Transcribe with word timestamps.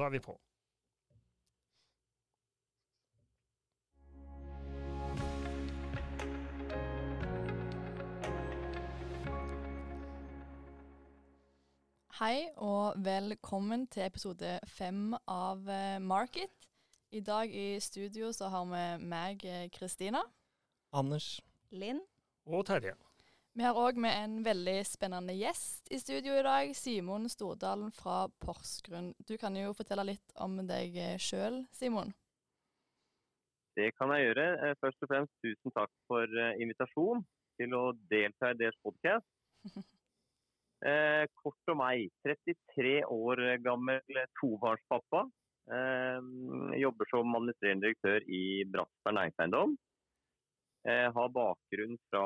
da 0.00 0.06
er 0.08 0.14
vi 0.16 0.20
på. 0.24 0.36
Hei 12.20 12.50
og 12.60 12.98
velkommen 13.00 13.86
til 13.88 14.04
episode 14.04 14.58
fem 14.68 15.14
av 15.24 15.68
eh, 15.72 15.96
Market. 16.04 16.52
I 17.16 17.22
dag 17.24 17.48
i 17.48 17.80
studio 17.80 18.28
så 18.36 18.50
har 18.52 18.66
vi 18.68 19.06
meg, 19.08 19.44
eh, 19.44 19.70
Kristina. 19.72 20.20
Anders. 20.92 21.38
Linn. 21.72 22.02
Og 22.44 22.66
Terje. 22.68 22.92
Vi 23.58 23.64
har 23.66 23.74
òg 23.74 23.96
med 23.98 24.14
en 24.14 24.34
veldig 24.46 24.76
spennende 24.86 25.34
gjest 25.34 25.88
i 25.90 25.98
studio 25.98 26.36
i 26.38 26.42
dag. 26.46 26.70
Simon 26.78 27.26
Stordalen 27.28 27.90
fra 27.90 28.28
Porsgrunn. 28.44 29.10
Du 29.26 29.34
kan 29.42 29.56
jo 29.58 29.72
fortelle 29.74 30.06
litt 30.12 30.34
om 30.38 30.54
deg 30.68 30.94
sjøl, 31.18 31.64
Simon. 31.74 32.12
Det 33.74 33.90
kan 33.98 34.12
jeg 34.14 34.28
gjøre. 34.28 34.46
Eh, 34.68 34.76
først 34.78 35.02
og 35.02 35.10
fremst 35.10 35.34
tusen 35.42 35.74
takk 35.74 35.90
for 36.10 36.40
eh, 36.42 36.62
invitasjon 36.62 37.24
til 37.58 37.74
å 37.74 37.82
delta 38.12 38.52
i 38.52 38.60
deres 38.60 38.78
podkast. 38.86 39.26
Eh, 40.80 41.26
kort 41.36 41.68
om 41.68 41.76
meg. 41.76 42.06
33 42.24 43.02
år 43.12 43.42
gammel 43.60 44.20
tobarnspappa. 44.40 45.26
Eh, 45.76 46.30
jobber 46.80 47.10
som 47.10 47.34
administrerende 47.36 47.84
direktør 47.84 48.24
i 48.24 48.64
Bratsberg 48.64 49.18
næringseiendom. 49.18 49.74
Eh, 50.88 51.12
har 51.12 51.28
bakgrunn 51.34 51.98
fra 52.08 52.24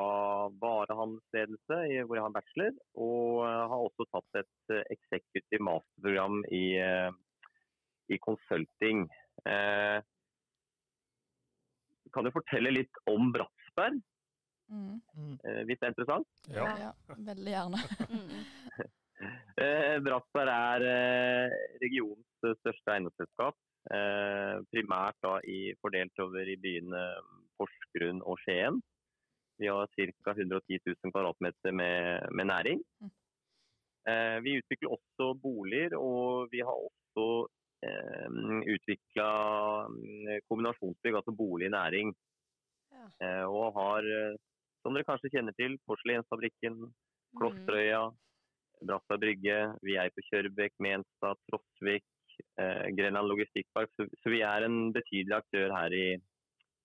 varehandelsledelse, 0.61 1.79
hvor 2.07 2.15
jeg 2.15 2.23
har 2.23 2.35
bachelor. 2.37 2.73
Og 2.95 3.43
har 3.43 3.75
også 3.75 4.05
tatt 4.13 4.39
et 4.43 4.75
eh, 4.77 4.83
executive 4.95 5.59
masterprogram 5.67 6.41
i, 6.55 6.65
eh, 6.79 7.11
i 8.15 8.19
consulting. 8.23 9.05
Eh, 9.43 9.99
kan 12.15 12.23
du 12.23 12.31
fortelle 12.31 12.71
litt 12.71 13.01
om 13.11 13.31
Bratsberg, 13.35 13.99
Mm. 14.65 14.97
eh, 15.45 15.61
hvis 15.67 15.77
det 15.77 15.85
er 15.85 15.91
interessant? 15.93 16.27
Ja. 16.49 16.63
Ja, 16.79 16.91
veldig 17.09 17.51
gjerne. 17.57 17.81
Mm. 18.09 18.45
Eh, 19.55 19.95
Bratsberg 20.03 20.49
er 20.51 20.83
eh, 20.83 21.53
regionens 21.79 22.25
største 22.59 22.91
eiendomsselskap. 22.91 23.55
Eh, 23.95 24.57
primært 24.73 25.15
da 25.23 25.37
i, 25.47 25.71
fordelt 25.79 26.19
over 26.19 26.49
i 26.51 26.57
byene 26.59 27.03
Porsgrunn 27.59 28.21
og 28.23 28.39
Skien. 28.43 28.81
Vi 29.61 29.69
har 29.71 29.87
ca. 29.87 30.31
110 30.35 30.79
000 30.83 31.13
kvadratmeter 31.13 31.71
med, 31.71 32.27
med 32.35 32.49
næring. 32.51 32.81
Mm. 33.01 33.11
Eh, 34.11 34.37
vi 34.45 34.57
utvikler 34.59 34.95
også 34.97 35.29
boliger, 35.41 35.95
og 35.97 36.49
vi 36.51 36.59
har 36.59 36.75
også 36.75 37.27
eh, 37.87 38.27
utvikla 38.75 39.29
kombinasjonsbygg, 40.49 41.15
altså 41.15 41.31
bolig-næring. 41.31 42.11
Ja. 42.91 43.07
Eh, 43.23 43.45
og 43.47 43.73
har, 43.79 44.11
eh, 44.17 44.35
som 44.83 44.93
dere 44.93 45.07
kanskje 45.07 45.31
kjenner 45.37 45.55
til, 45.57 45.79
Porselensfabrikken, 45.87 46.83
Klosterøya, 47.39 48.03
Brattberg 48.83 49.21
brygge, 49.23 49.57
vi 49.87 49.95
er 49.99 50.11
på 50.13 50.23
Kjørbekk, 50.29 50.75
Menstad, 50.83 51.39
Trosvik, 51.49 52.05
eh, 52.59 52.87
Grenland 52.97 53.31
logistikkpark. 53.31 53.91
Så, 53.95 54.07
så 54.21 54.33
vi 54.33 54.41
er 54.45 54.67
en 54.67 54.91
betydelig 54.95 55.37
aktør 55.39 55.73
her 55.75 55.95
i, 55.95 56.05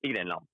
i 0.06 0.12
Grenland. 0.14 0.46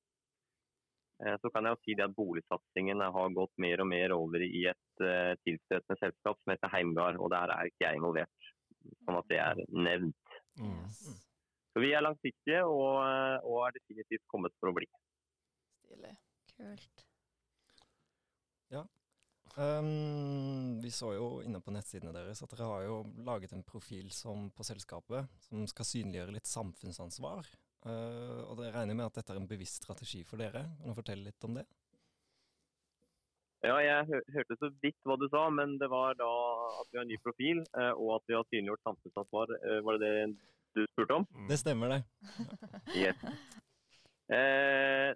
Eh, 1.25 1.36
så 1.41 1.50
kan 1.53 1.64
jeg 1.64 1.77
jo 1.77 1.83
si 1.84 1.97
det 1.97 2.05
at 2.05 2.17
boligsatsingen 2.17 3.05
har 3.17 3.36
gått 3.36 3.55
mer 3.62 3.83
og 3.84 3.89
mer 3.92 4.14
over 4.17 4.45
i 4.45 4.67
et 4.72 5.05
eh, 5.05 5.33
tilstøtende 5.47 5.98
selskap 6.03 6.41
som 6.41 6.53
heter 6.53 6.72
Heimgard, 6.75 7.20
og 7.20 7.33
der 7.33 7.55
er 7.55 7.70
ikke 7.70 7.86
jeg 7.86 8.00
involvert. 8.00 8.53
Sånn 9.06 9.19
at 9.19 9.31
det 9.33 9.41
er 9.42 9.62
nevnt. 9.72 10.37
Mm. 10.61 10.77
Yes. 10.84 11.00
Så 11.72 11.83
vi 11.84 11.91
er 11.92 12.05
langsiktige 12.05 12.62
og, 12.69 13.03
eh, 13.05 13.39
og 13.44 13.67
er 13.67 13.77
definitivt 13.81 14.25
kommet 14.33 14.55
for 14.61 14.72
å 14.72 14.77
bli. 14.77 14.89
Stilig. 15.84 16.14
Kult. 16.56 17.06
Um, 19.56 20.82
vi 20.82 20.91
så 20.93 21.15
jo 21.16 21.28
inne 21.41 21.62
på 21.65 21.72
nettsidene 21.72 22.12
deres 22.12 22.43
at 22.44 22.50
dere 22.53 22.66
har 22.69 22.82
jo 22.84 22.97
laget 23.25 23.55
en 23.56 23.62
profil 23.65 24.10
som, 24.12 24.50
på 24.53 24.66
selskapet 24.69 25.31
som 25.47 25.62
skal 25.71 25.88
synliggjøre 25.88 26.34
litt 26.34 26.50
samfunnsansvar. 26.50 27.49
Uh, 27.86 28.42
og 28.50 28.56
det 28.58 28.72
regner 28.74 28.97
med 28.98 29.06
at 29.06 29.20
dette 29.20 29.30
er 29.34 29.38
en 29.38 29.47
bevisst 29.47 29.84
strategi 29.84 30.24
for 30.26 30.42
dere. 30.42 30.64
Kan 30.80 30.91
du 30.91 30.98
fortelle 30.98 31.28
litt 31.28 31.47
om 31.47 31.58
det? 31.60 31.66
Ja, 33.64 33.76
jeg 33.80 34.06
hø 34.10 34.19
hørte 34.34 34.56
så 34.60 34.69
vidt 34.82 34.98
hva 35.06 35.16
du 35.19 35.26
sa, 35.32 35.47
men 35.50 35.76
det 35.80 35.88
var 35.91 36.16
da 36.19 36.28
at 36.82 36.91
vi 36.91 36.98
har 36.98 37.06
en 37.06 37.10
ny 37.10 37.16
profil, 37.22 37.62
eh, 37.78 37.92
og 37.94 38.19
at 38.19 38.28
vi 38.28 38.36
har 38.36 38.44
synliggjort 38.50 38.84
samfunnsansvar. 38.84 39.54
Eh, 39.56 39.78
var 39.86 39.98
det 39.98 40.10
det 40.12 40.26
du 40.76 40.82
spurte 40.91 41.16
om? 41.20 41.25
Mm. 41.32 41.46
Det 41.50 41.58
stemmer, 41.62 41.94
det. 41.94 42.02
Yes. 43.02 43.25
Eh, 44.36 45.10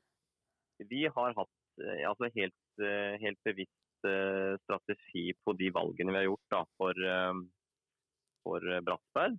vi 0.91 1.05
har 1.15 1.37
hatt 1.37 1.85
eh, 1.85 2.03
altså 2.09 2.31
helt, 2.35 2.83
eh, 2.83 3.15
helt 3.23 3.41
bevisst 3.47 4.09
eh, 4.09 4.57
strategi 4.65 5.27
på 5.45 5.55
de 5.61 5.71
valgene 5.75 6.15
vi 6.15 6.23
har 6.23 6.29
gjort 6.31 6.55
da, 6.55 6.65
for, 6.81 7.07
eh, 7.15 7.41
for 8.47 8.67
eh, 8.67 8.83
Bratsberg. 8.87 9.39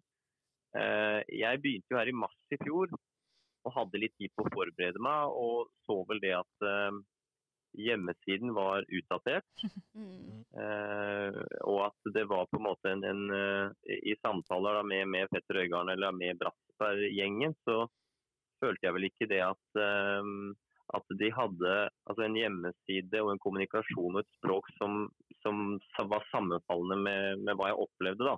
Eh, 0.78 1.20
jeg 1.42 1.64
begynte 1.64 1.92
jo 1.92 2.00
her 2.00 2.12
i 2.12 2.16
mars 2.16 2.54
i 2.54 2.60
fjor 2.62 2.94
og 3.66 3.76
hadde 3.76 4.02
litt 4.02 4.14
tid 4.20 4.32
på 4.36 4.46
å 4.46 4.54
forberede 4.54 5.02
meg, 5.04 5.34
og 5.38 5.70
så 5.86 6.02
vel 6.10 6.22
det 6.24 6.34
at 6.40 6.66
eh, 6.68 7.00
hjemmesiden 7.78 8.54
var 8.58 8.86
utdatert. 8.88 9.66
Mm. 9.96 10.40
Eh, 10.52 11.38
og 11.64 11.78
at 11.86 12.10
det 12.12 12.26
var 12.28 12.50
på 12.52 12.58
en 12.60 12.66
måte 12.66 12.92
en, 12.92 13.06
en 13.08 13.22
eh, 13.32 13.94
I 14.12 14.18
samtaler 14.20 14.76
da 14.76 14.82
med, 14.84 15.06
med 15.08 15.30
Petter 15.32 15.62
Øygarden 15.62 15.94
eller 15.94 16.12
med 16.12 16.42
Bratsberg-gjengen, 16.42 17.54
så 17.64 17.86
følte 18.60 18.84
jeg 18.84 18.96
vel 18.98 19.08
ikke 19.08 19.30
det 19.32 19.40
at, 19.46 19.80
eh, 19.80 20.28
at 21.00 21.16
de 21.22 21.30
hadde 21.38 21.78
altså 22.04 22.26
en 22.26 22.36
hjemmeside 22.36 23.24
og 23.24 23.32
en 23.32 23.40
kommunikasjon 23.46 24.18
og 24.18 24.20
et 24.26 24.36
språk 24.42 24.68
som, 24.76 25.06
som 25.40 25.80
var 26.12 26.28
sammenfallende 26.34 27.00
med, 27.00 27.48
med 27.48 27.56
hva 27.56 27.72
jeg 27.72 27.80
opplevde. 27.86 28.28
da. 28.28 28.36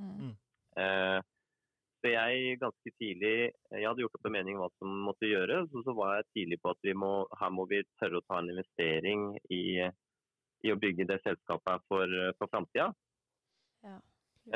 Mm. 0.00 0.32
Eh, 0.80 1.18
så 2.00 2.12
jeg 2.12 2.58
ganske 2.60 2.92
tidlig 2.96 3.32
Jeg 3.52 3.86
hadde 3.86 4.02
gjort 4.02 4.16
opp 4.18 4.28
en 4.28 4.34
mening 4.34 4.56
om 4.56 4.64
hva 4.64 4.70
som 4.80 4.94
måtte 5.08 5.28
gjøres, 5.28 5.68
og 5.74 5.84
så 5.86 5.94
var 5.96 6.14
jeg 6.16 6.30
tidlig 6.34 6.60
på 6.62 6.72
at 6.72 6.80
vi 6.86 6.94
må, 6.96 7.12
her 7.40 7.52
må 7.52 7.66
vi 7.70 7.82
tørre 8.00 8.20
å 8.20 8.26
ta 8.26 8.40
en 8.40 8.50
investering 8.52 9.34
i, 9.52 9.62
i 10.64 10.72
å 10.72 10.78
bygge 10.80 11.08
det 11.10 11.20
selskapet 11.26 11.84
for, 11.90 12.16
for 12.38 12.52
framtida. 12.52 12.90
Ja. 13.84 13.98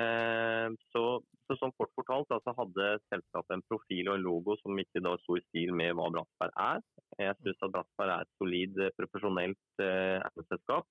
Eh, 0.00 0.68
så, 0.90 1.02
så 1.46 1.56
sånn 1.60 1.74
kort 1.78 1.92
fortalt 1.94 2.30
da, 2.32 2.40
så 2.42 2.54
hadde 2.56 2.88
selskapet 3.12 3.54
en 3.58 3.64
profil 3.68 4.08
og 4.08 4.16
en 4.16 4.24
logo 4.24 4.56
som 4.62 4.80
ikke 4.80 5.02
da 5.04 5.14
sto 5.22 5.36
i 5.38 5.44
stil 5.50 5.74
med 5.76 5.94
hva 5.98 6.08
Bratsberg 6.14 6.56
er. 6.64 6.84
Jeg 7.20 7.38
syns 7.42 7.66
at 7.66 7.74
Bratsberg 7.76 8.14
er 8.14 8.24
et 8.24 8.36
solid, 8.40 8.84
profesjonelt 8.98 9.84
eh, 9.84 10.18
eiendomsselskap. 10.18 10.88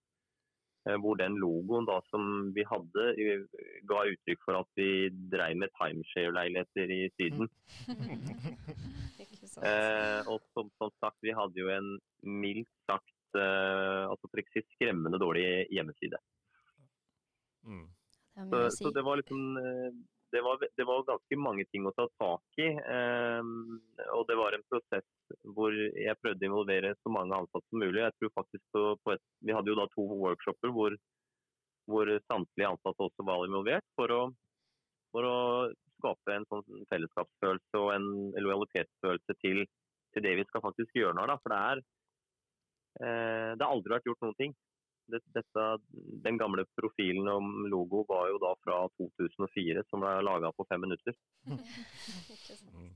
Eh, 0.84 0.98
hvor 1.00 1.16
den 1.16 1.38
logoen 1.40 1.86
da 1.88 2.02
som 2.12 2.52
vi 2.56 2.66
hadde, 2.68 3.04
ga 3.88 4.02
uttrykk 4.12 4.42
for 4.44 4.60
at 4.60 4.70
vi 4.76 5.08
dreiv 5.32 5.62
med 5.62 5.72
timeshare-leiligheter 5.80 6.92
i 6.92 7.02
Syden. 7.18 7.52
Eh, 9.54 10.22
og 10.32 10.40
som, 10.56 10.70
som 10.80 10.90
sagt, 11.04 11.18
vi 11.22 11.34
hadde 11.36 11.60
jo 11.60 11.68
en 11.70 11.90
mildt 12.26 12.70
sagt 12.90 13.38
eh, 13.38 14.04
altså 14.08 14.30
for 14.32 14.42
ikke 14.42 14.64
skremmende 14.72 15.20
dårlig 15.22 15.44
hjemmeside. 15.70 16.18
Mm. 17.68 17.84
Det 18.50 18.62
si. 18.72 18.80
Så, 18.80 18.88
så 18.88 18.94
det 18.96 19.04
var 19.06 19.20
liksom 19.20 19.44
eh, 19.62 19.92
det 20.34 20.42
var, 20.42 20.58
det 20.78 20.86
var 20.90 21.06
ganske 21.06 21.38
mange 21.38 21.66
ting 21.70 21.86
å 21.86 21.94
ta 21.94 22.08
tak 22.18 22.62
i. 22.62 22.70
eh, 22.96 23.42
og 24.16 24.24
det 24.30 24.38
var 24.40 24.56
en 24.56 24.66
prosess 24.72 25.06
hvor 25.56 25.74
jeg 25.74 26.20
prøvde 26.22 26.48
å 26.48 26.50
involvere 26.50 26.94
så 27.02 27.12
mange 27.14 27.38
ansatte 27.38 27.68
som 27.70 27.84
mulig. 27.84 28.02
Jeg 28.02 28.16
tror 28.18 28.34
faktisk 28.40 28.64
på, 28.74 28.84
på 29.04 29.14
et, 29.14 29.24
Vi 29.46 29.54
hadde 29.54 29.72
jo 29.72 29.78
da 29.78 29.86
to 29.94 30.08
workshoper 30.10 30.74
hvor, 30.74 30.98
hvor 31.90 32.12
samtlige 32.26 32.72
ansatte 32.74 33.08
også 33.08 33.28
var 33.30 33.46
involvert. 33.46 33.86
For 34.00 34.14
å, 34.14 34.22
for 35.14 35.30
å 35.30 35.38
skape 36.00 36.36
en 36.36 36.50
sånn 36.50 36.86
fellesskapsfølelse 36.92 37.82
og 37.86 37.94
en 37.94 38.10
lojalitetsfølelse 38.34 39.38
til, 39.46 39.64
til 40.16 40.26
det 40.26 40.38
vi 40.42 40.48
skal 40.50 40.66
faktisk 40.66 40.98
gjøre 40.98 41.18
nå. 41.20 41.30
Da. 41.30 41.38
For 41.44 41.54
det 41.54 41.62
er 41.70 41.84
eh, 43.06 43.50
Det 43.54 43.66
har 43.66 43.70
aldri 43.70 43.96
vært 43.96 44.10
gjort 44.10 44.26
noen 44.26 44.40
ting. 44.42 44.58
Det, 45.12 45.20
dette, 45.36 45.64
den 46.24 46.38
gamle 46.40 46.64
profilen 46.80 47.28
om 47.28 47.66
logo 47.72 48.06
var 48.08 48.30
jo 48.32 48.38
da 48.42 48.54
fra 48.64 48.78
2004, 49.00 49.84
som 49.90 50.04
ble 50.04 50.14
laga 50.24 50.54
på 50.56 50.66
fem 50.70 50.86
minutter. 50.86 51.18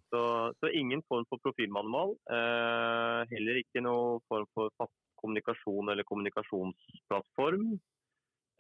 Så, 0.08 0.20
så 0.64 0.70
ingen 0.72 1.02
form 1.04 1.26
for 1.28 1.42
profilmanual. 1.44 2.14
Eh, 2.32 3.22
heller 3.34 3.60
ikke 3.60 3.82
noe 3.84 4.22
form 4.32 4.46
for 4.56 4.72
fast 4.80 4.96
kommunikasjon 5.20 5.92
eller 5.92 6.08
kommunikasjonsplattform. 6.08 7.74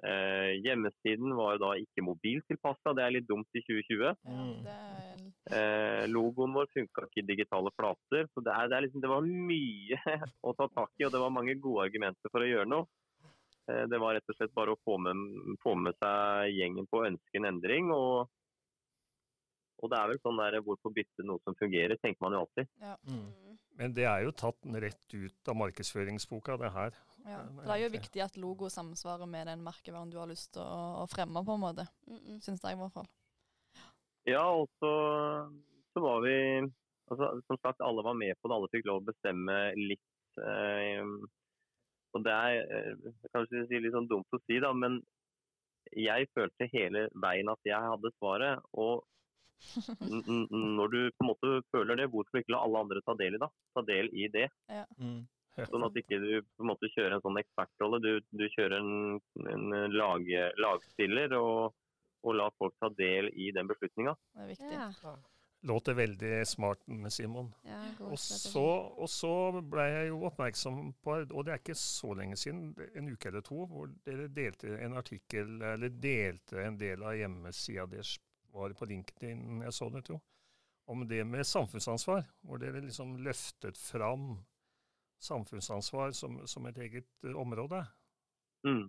Eh, 0.03 0.51
hjemmesiden 0.61 1.31
var 1.39 1.55
jo 1.55 1.61
da 1.63 1.71
ikke 1.81 2.03
mobiltilpassa, 2.05 2.93
det 2.97 3.05
er 3.05 3.15
litt 3.15 3.29
dumt 3.29 3.47
i 3.55 3.63
2020. 3.63 4.11
Ja, 4.11 4.13
Mm. 4.27 4.67
er 4.67 5.07
Eh, 5.47 6.03
logoen 6.11 6.51
vår 6.51 6.67
funka 6.73 7.05
ikke 7.07 7.23
i 7.23 7.27
digitale 7.29 7.71
flater. 7.77 8.27
så 8.33 8.43
det, 8.43 8.51
er, 8.51 8.67
det, 8.67 8.75
er 8.77 8.81
liksom, 8.85 9.01
det 9.01 9.09
var 9.09 9.21
mye 9.23 9.97
å 10.43 10.53
ta 10.57 10.67
tak 10.75 10.91
i, 10.99 11.05
og 11.07 11.11
det 11.13 11.21
var 11.23 11.31
mange 11.31 11.55
gode 11.55 11.87
argumenter 11.87 12.33
for 12.33 12.43
å 12.43 12.49
gjøre 12.49 12.67
noe. 12.67 12.87
Eh, 13.71 13.83
det 13.91 13.99
var 13.99 14.15
rett 14.17 14.31
og 14.31 14.39
slett 14.39 14.55
bare 14.55 14.73
å 14.73 14.81
få 14.85 14.97
med, 15.01 15.57
få 15.63 15.75
med 15.79 15.97
seg 16.01 16.55
gjengen 16.55 16.87
på 16.89 17.01
å 17.01 17.07
ønske 17.11 17.39
en 17.39 17.49
endring. 17.51 17.91
og 17.91 18.29
Og 19.83 19.91
det 19.91 19.99
er 19.99 20.13
vel 20.13 20.21
sånn 20.23 20.39
der 20.41 20.61
hvorfor 20.65 20.93
bytte 20.93 21.25
noe 21.27 21.43
som 21.45 21.57
fungerer, 21.59 21.99
tenker 22.01 22.23
man 22.25 22.33
jo 22.33 22.45
alltid. 22.45 22.71
Ja. 22.81 22.95
Mm. 23.09 23.57
Men 23.77 23.93
det 23.93 24.07
er 24.09 24.23
jo 24.25 24.33
tatt 24.33 24.65
rett 24.81 25.13
ut 25.13 25.51
av 25.51 25.59
markedsføringsboka, 25.59 26.57
det 26.57 26.73
her. 26.73 26.97
Ja. 27.27 27.27
Ja, 27.27 27.43
det 27.59 27.71
er 27.75 27.81
jo 27.83 27.93
viktig 27.93 28.21
at 28.23 28.37
logo 28.39 28.69
samsvarer 28.71 29.27
med 29.29 29.49
den 29.51 29.63
merkevaren 29.65 30.09
du 30.09 30.17
har 30.17 30.29
lyst 30.29 30.53
til 30.55 30.63
å, 30.63 31.03
å 31.03 31.05
fremme, 31.11 31.43
på 31.45 31.57
en 31.57 31.63
måte. 31.65 31.87
Mm 32.07 32.19
-mm. 32.19 32.39
Syns 32.41 32.63
jeg 32.63 32.73
i 32.73 32.79
hvert 32.79 32.93
fall. 32.93 33.09
Ja, 34.27 34.43
og 34.49 34.69
så, 34.79 34.91
så 35.93 36.03
var 36.03 36.21
vi 36.21 36.35
altså, 37.07 37.41
Som 37.47 37.57
sagt, 37.61 37.81
alle 37.81 38.03
var 38.03 38.13
med 38.13 38.35
på 38.41 38.47
det. 38.47 38.55
Alle 38.55 38.71
fikk 38.71 38.85
lov 38.85 39.01
å 39.01 39.09
bestemme 39.11 39.57
litt. 39.75 40.09
Eh, 40.37 41.03
og 42.15 42.23
det 42.25 42.33
er 42.33 42.73
eh, 42.77 43.13
kanskje 43.33 43.65
si 43.67 43.79
litt 43.83 43.95
sånn 43.95 44.09
dumt 44.09 44.35
å 44.35 44.39
si, 44.45 44.59
da, 44.63 44.71
men 44.73 45.01
jeg 45.95 46.27
følte 46.35 46.67
hele 46.73 47.07
veien 47.23 47.49
at 47.51 47.67
jeg 47.67 47.79
hadde 47.79 48.11
svaret. 48.17 48.63
Og 48.73 49.05
n 50.03 50.21
n 50.27 50.75
når 50.77 50.91
du 50.93 50.99
på 51.15 51.25
en 51.25 51.29
måte 51.31 51.53
føler 51.73 51.99
det, 51.99 52.09
hvorfor 52.13 52.41
ikke 52.41 52.53
la 52.53 52.63
alle 52.65 52.83
andre 52.85 53.01
ta 53.05 53.15
del 53.17 53.37
i 53.37 53.41
det? 53.41 53.49
Ta 53.73 53.83
del 53.87 54.11
i 54.13 54.27
det. 54.33 54.47
Mm. 54.99 55.25
Sånn 55.57 55.87
at 55.87 55.95
ikke 55.97 56.19
du 56.21 56.29
på 56.43 56.65
en 56.65 56.69
måte 56.69 56.91
kjører 56.93 57.15
en 57.15 57.23
sånn 57.23 57.39
ekspertrolle. 57.41 58.01
Du, 58.03 58.11
du 58.29 58.45
kjører 58.53 58.77
en, 58.77 59.17
en 59.53 59.95
lag, 59.95 60.27
lagstiller 60.61 61.33
og, 61.39 61.73
og 62.21 62.37
lar 62.37 62.53
folk 62.61 62.75
ta 62.83 62.91
del 62.93 63.31
i 63.33 63.49
den 63.55 63.69
beslutninga. 63.71 64.13
Det 64.35 64.45
er 64.45 64.53
viktig. 64.53 64.75
Ja. 64.75 65.15
Låter 65.67 65.93
veldig 65.97 66.47
smart, 66.47 66.79
Simon. 67.11 67.49
ja, 67.67 67.81
god 67.97 68.13
Og 68.13 68.19
så, 68.19 68.63
og 69.03 69.09
så 69.11 69.61
ble 69.61 69.83
jeg 69.83 70.09
jo 70.11 70.21
oppmerksom 70.29 70.77
på, 71.03 71.15
og 71.25 71.43
det 71.43 71.53
er 71.53 71.59
ikke 71.59 71.75
så 71.75 72.13
lenge 72.15 72.37
siden, 72.39 72.69
en 72.95 73.09
uke 73.11 73.27
eller 73.27 73.43
to, 73.43 73.65
hvor 73.67 73.89
dere 74.07 74.29
delte 74.31 74.77
en 74.79 74.95
artikkel, 74.95 75.57
eller 75.73 75.91
delte 75.91 76.63
en 76.63 76.79
del 76.79 77.03
av 77.03 77.17
hjemmesida 77.19 77.87
deres, 77.91 78.15
var 78.55 78.73
på 78.79 78.87
LinkedIn, 78.89 79.63
jeg 79.65 79.75
så 79.75 79.89
det 79.91 80.05
tro, 80.07 80.21
om 80.87 81.03
det 81.07 81.25
med 81.27 81.45
samfunnsansvar, 81.45 82.23
hvor 82.47 82.63
dere 82.63 82.85
liksom 82.85 83.17
løftet 83.25 83.77
fram 83.77 84.37
samfunnsansvar 85.19 86.15
som, 86.15 86.39
som 86.47 86.65
et 86.69 86.77
eget 86.77 87.09
eh, 87.25 87.35
område. 87.35 87.83
Mm. 88.67 88.87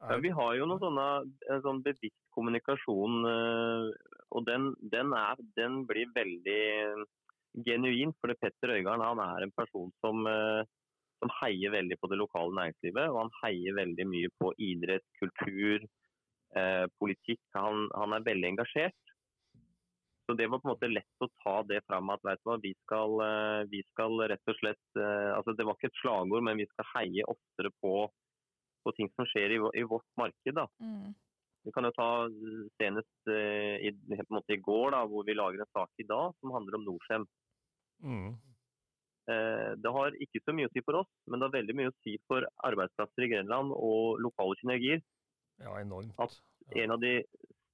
Ja, 0.00 0.16
vi 0.16 0.30
har 0.32 0.54
jo 0.56 0.66
noen 0.68 0.80
sånne 0.80 1.06
en 1.52 1.62
sånn 1.64 1.82
bevisst 1.84 2.16
kommunikasjon, 2.34 3.18
eh, 3.28 3.90
og 4.30 4.46
den, 4.46 4.70
den, 4.92 5.14
er, 5.16 5.40
den 5.58 5.82
blir 5.88 6.10
veldig 6.14 7.06
genuin. 7.66 8.14
For 8.20 8.32
Petter 8.38 8.76
Øygarden 8.76 9.04
han 9.04 9.22
er 9.24 9.46
en 9.46 9.54
person 9.56 9.90
som, 10.04 10.26
eh, 10.30 10.62
som 11.22 11.32
heier 11.40 11.74
veldig 11.74 11.98
på 12.00 12.10
det 12.12 12.20
lokale 12.20 12.54
næringslivet. 12.58 13.10
Og 13.10 13.20
han 13.24 13.34
heier 13.42 13.78
veldig 13.80 14.06
mye 14.06 14.32
på 14.40 14.52
idrett, 14.70 15.06
kultur, 15.22 15.86
eh, 16.56 16.86
politikk. 17.02 17.42
Han, 17.58 17.88
han 17.94 18.18
er 18.18 18.28
veldig 18.30 18.52
engasjert. 18.54 18.98
Så 20.28 20.36
det 20.38 20.46
var 20.46 20.60
på 20.62 20.68
en 20.68 20.76
måte 20.76 20.92
lett 20.92 21.24
å 21.24 21.32
ta 21.42 21.56
det 21.66 21.80
fram 21.88 22.10
at 22.14 22.22
du 22.22 22.30
hva, 22.30 22.60
vi 22.62 22.70
skal, 22.84 23.16
eh, 23.26 23.62
vi 23.72 23.82
skal 23.90 24.14
rett 24.30 24.52
og 24.52 24.58
slett 24.60 25.00
eh, 25.02 25.30
altså 25.34 25.56
Det 25.58 25.66
var 25.66 25.74
ikke 25.74 25.90
et 25.90 26.02
slagord, 26.04 26.44
men 26.46 26.60
vi 26.60 26.68
skal 26.70 26.86
heie 26.94 27.26
oftere 27.26 27.72
på 27.82 28.06
på 28.84 28.92
ting 28.96 29.10
som 29.12 29.26
skjer 29.28 29.56
i, 29.56 29.58
i 29.80 29.86
vårt 29.88 30.06
marked. 30.20 30.54
Da. 30.56 30.66
Mm. 30.82 31.12
Vi 31.64 31.72
kan 31.76 31.84
jo 31.84 31.92
ta 31.92 32.08
eh, 32.26 32.60
senest 32.80 33.28
eh, 33.28 33.76
i, 33.88 33.90
på 33.92 34.22
en 34.24 34.36
måte 34.38 34.56
i 34.56 34.62
går, 34.64 34.90
da, 34.96 35.04
hvor 35.06 35.26
vi 35.28 35.34
lager 35.36 35.60
en 35.60 35.72
sak 35.76 35.90
i 36.00 36.06
dag 36.08 36.32
som 36.40 36.54
handler 36.56 36.78
om 36.80 36.86
Norcem. 36.88 37.26
mm, 38.02 38.30
Eh, 39.30 39.72
det 39.78 39.90
har 39.94 40.14
ikke 40.18 40.40
så 40.42 40.52
mye 40.56 40.66
å 40.66 40.72
si 40.72 40.80
for 40.82 40.96
oss, 41.02 41.10
men 41.28 41.38
det 41.38 41.46
har 41.46 41.58
veldig 41.60 41.74
mye 41.76 41.90
å 41.92 41.96
si 42.02 42.16
for 42.26 42.42
arbeidsplasser 42.66 43.26
i 43.26 43.28
Grenland 43.30 43.70
og 43.76 44.18
lokale 44.18 44.56
synergier. 44.58 45.02
ja, 45.60 45.74
enormt. 45.78 46.14
At 46.18 46.34
En 46.76 46.90
av 46.92 47.00
de 47.00 47.24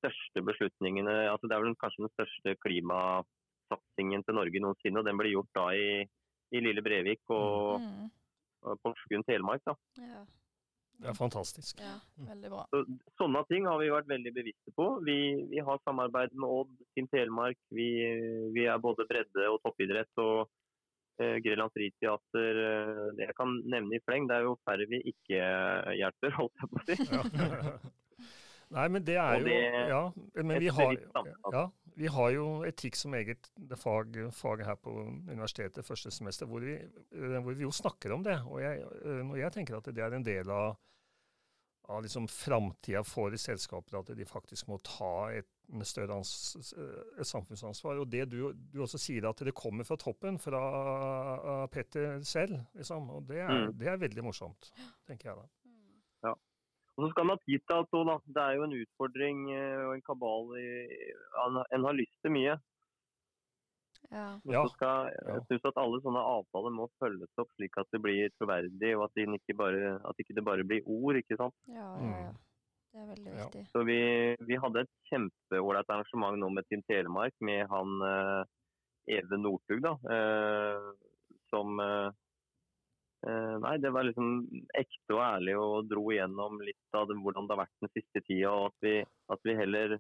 største 0.01 0.43
beslutningene, 0.45 1.29
altså 1.31 1.49
det 1.49 1.57
er 1.57 1.63
vel 1.63 1.75
kanskje 1.77 2.05
den 2.05 2.13
største 2.17 2.55
klimasatsingen 2.65 4.25
til 4.25 4.35
Norge 4.35 4.61
noensinne, 4.63 4.99
og 5.01 5.05
den 5.05 5.17
ble 5.19 5.33
gjort 5.33 5.51
da 5.55 5.67
i, 5.77 6.07
i 6.53 6.61
Lille 6.61 6.83
Brevik 6.83 7.21
og, 7.31 7.81
Mm. 7.81 8.11
og 8.63 8.81
Porsgrunn 8.83 9.25
Telemark. 9.25 9.63
da. 9.65 9.75
Ja. 9.99 10.25
Det 10.97 11.11
er 11.11 11.17
fantastisk. 11.17 11.81
Ja. 11.85 11.97
Veldig 12.29 12.51
bra. 12.53 12.63
Så, 12.73 12.83
sånne 13.21 13.43
ting 13.51 13.67
har 13.69 13.81
vi 13.83 13.91
vært 13.93 14.09
veldig 14.11 14.33
bevisste 14.37 14.73
på. 14.77 14.87
Vi, 15.07 15.19
vi 15.51 15.65
har 15.65 15.83
samarbeid 15.85 16.37
med 16.37 16.55
Odd, 16.61 16.73
Team 16.97 17.09
Telemark. 17.13 17.59
Vi, 17.77 17.89
vi 18.57 18.65
er 18.65 18.81
både 18.83 19.07
bredde- 19.11 19.51
og 19.53 19.61
toppidrett. 19.67 20.13
og 20.23 20.49
eh, 21.21 21.37
Grenland 21.45 21.75
Friteater. 21.77 22.63
Eh, 22.71 23.05
jeg 23.27 23.37
kan 23.37 23.53
nevne 23.69 23.99
i 23.99 24.03
fleng. 24.07 24.31
Det 24.31 24.39
er 24.39 24.49
jo 24.49 24.57
færre 24.65 24.89
vi 24.89 25.03
ikke 25.13 25.45
hjelper, 26.01 26.37
holdt 26.41 26.65
jeg 26.65 26.73
på 26.73 26.83
å 26.83 26.89
si. 26.89 26.99
Ja. 27.13 27.77
Nei, 28.75 28.89
men 28.89 29.05
det 29.07 29.15
er 29.15 29.35
Og 29.37 29.41
jo 29.41 29.47
det- 29.47 29.89
Ja, 29.89 30.13
men 30.43 30.59
vi 30.59 30.67
har, 30.69 30.93
ja, 31.53 31.71
vi 31.97 32.07
har 32.09 32.31
jo 32.33 32.47
etikk 32.67 32.97
som 32.97 33.15
eget 33.15 33.49
fag, 33.79 34.17
fag 34.35 34.65
her 34.65 34.75
på 34.77 34.91
universitetet 35.31 35.85
første 35.87 36.11
semester, 36.11 36.47
hvor 36.47 36.61
vi, 36.61 36.75
eh, 36.75 37.41
hvor 37.41 37.55
vi 37.55 37.63
jo 37.63 37.71
snakker 37.71 38.13
om 38.13 38.23
det. 38.25 38.41
Og 38.45 38.61
jeg, 38.61 38.83
eh, 38.83 39.37
jeg 39.39 39.53
tenker 39.53 39.77
at 39.77 39.85
det 39.95 39.99
er 40.03 40.13
en 40.15 40.23
del 40.25 40.51
av, 40.51 40.77
av 41.89 42.03
liksom 42.03 42.27
framtida 42.27 43.05
for 43.07 43.31
selskaper, 43.31 44.01
at 44.01 44.07
de 44.17 44.25
faktisk 44.25 44.67
må 44.67 44.81
ta 44.83 45.29
et 45.31 45.47
større 45.87 46.15
ans, 46.17 46.57
et 47.17 47.27
samfunnsansvar. 47.27 48.01
Og 48.01 48.11
det 48.11 48.29
du, 48.29 48.53
du 48.53 48.81
også 48.83 48.99
sier, 48.99 49.29
at 49.29 49.37
det 49.39 49.55
kommer 49.55 49.85
fra 49.87 49.97
toppen, 49.97 50.39
fra 50.43 51.67
Petter 51.69 52.21
selv. 52.27 52.67
Liksom. 52.75 53.09
Og 53.11 53.27
det 53.29 53.39
er, 53.39 53.49
Mm. 53.49 53.79
det 53.79 53.87
er 53.87 53.97
veldig 53.97 54.25
morsomt, 54.25 54.73
tenker 55.07 55.31
jeg 55.31 55.37
da. 55.37 56.35
Og 56.97 57.05
så 57.05 57.11
skal 57.13 57.27
man 57.29 57.37
ha 57.37 57.45
tid 57.45 57.61
til 57.67 57.77
alt 57.77 57.93
òg, 57.93 58.07
da. 58.09 58.17
Det 58.37 58.43
er 58.43 58.55
jo 58.57 58.63
en 58.65 58.77
utfordring 58.79 59.41
eh, 59.53 59.83
og 59.85 59.93
en 59.99 60.05
kabal 60.07 60.55
i 60.57 60.69
En, 61.45 61.85
har 61.85 61.93
lyst 61.99 62.17
til 62.25 62.33
mye. 62.33 62.57
Ja. 64.11 64.39
Skal, 64.71 65.11
Jeg 65.27 65.43
syns 65.49 65.65
at 65.67 65.79
alle 65.83 65.99
sånne 66.05 66.23
avtaler 66.23 66.71
må 66.73 66.87
følges 67.03 67.33
opp 67.43 67.51
slik 67.59 67.75
at 67.81 67.89
det 67.93 68.01
blir 68.05 68.31
troverdig, 68.39 68.93
og 68.97 69.09
at, 69.09 69.15
det 69.19 69.27
ikke 69.35 69.57
bare, 69.59 69.97
at 70.07 70.23
ikke 70.23 70.37
det 70.39 70.45
bare 70.47 70.65
blir 70.65 70.87
ord. 70.87 71.17
ikke 71.19 71.37
sant? 71.41 71.55
Ja, 71.69 71.89
ja, 71.97 72.03
Mm. 72.03 72.13
ja. 72.23 72.33
Det 72.97 73.03
er 73.03 73.09
veldig 73.13 73.33
Ja. 73.35 73.45
viktig. 73.45 73.63
Så 73.75 73.85
vi, 73.85 73.99
vi 74.49 74.57
hadde 74.57 74.81
et 74.87 74.93
kjempeålreit 75.11 75.91
arrangement 75.93 76.39
nå 76.41 76.49
med 76.55 76.65
Team 76.71 76.83
Telemark 76.89 77.35
med 77.41 77.67
han 77.69 78.01
eh, 78.09 78.45
Even 79.19 79.43
Northug, 79.43 79.83
da. 79.85 79.93
eh, 80.09 80.93
som 81.51 81.79
eh, 81.81 82.11
Nei, 83.25 83.77
det 83.83 83.91
var 83.91 84.05
liksom 84.05 84.45
ekte 84.77 85.15
og 85.17 85.23
ærlig 85.25 85.55
og 85.59 85.89
dro 85.89 86.03
igjennom 86.13 86.61
litt 86.63 86.95
av 86.95 87.09
det, 87.09 87.17
hvordan 87.17 87.47
det 87.49 87.57
har 87.57 87.63
vært 87.65 87.81
den 87.83 87.91
siste 87.97 88.21
tida. 88.27 88.51
Og 88.53 88.67
at 88.69 88.85
vi, 88.85 88.93
at 89.33 89.41
vi 89.43 89.55
heller 89.57 89.97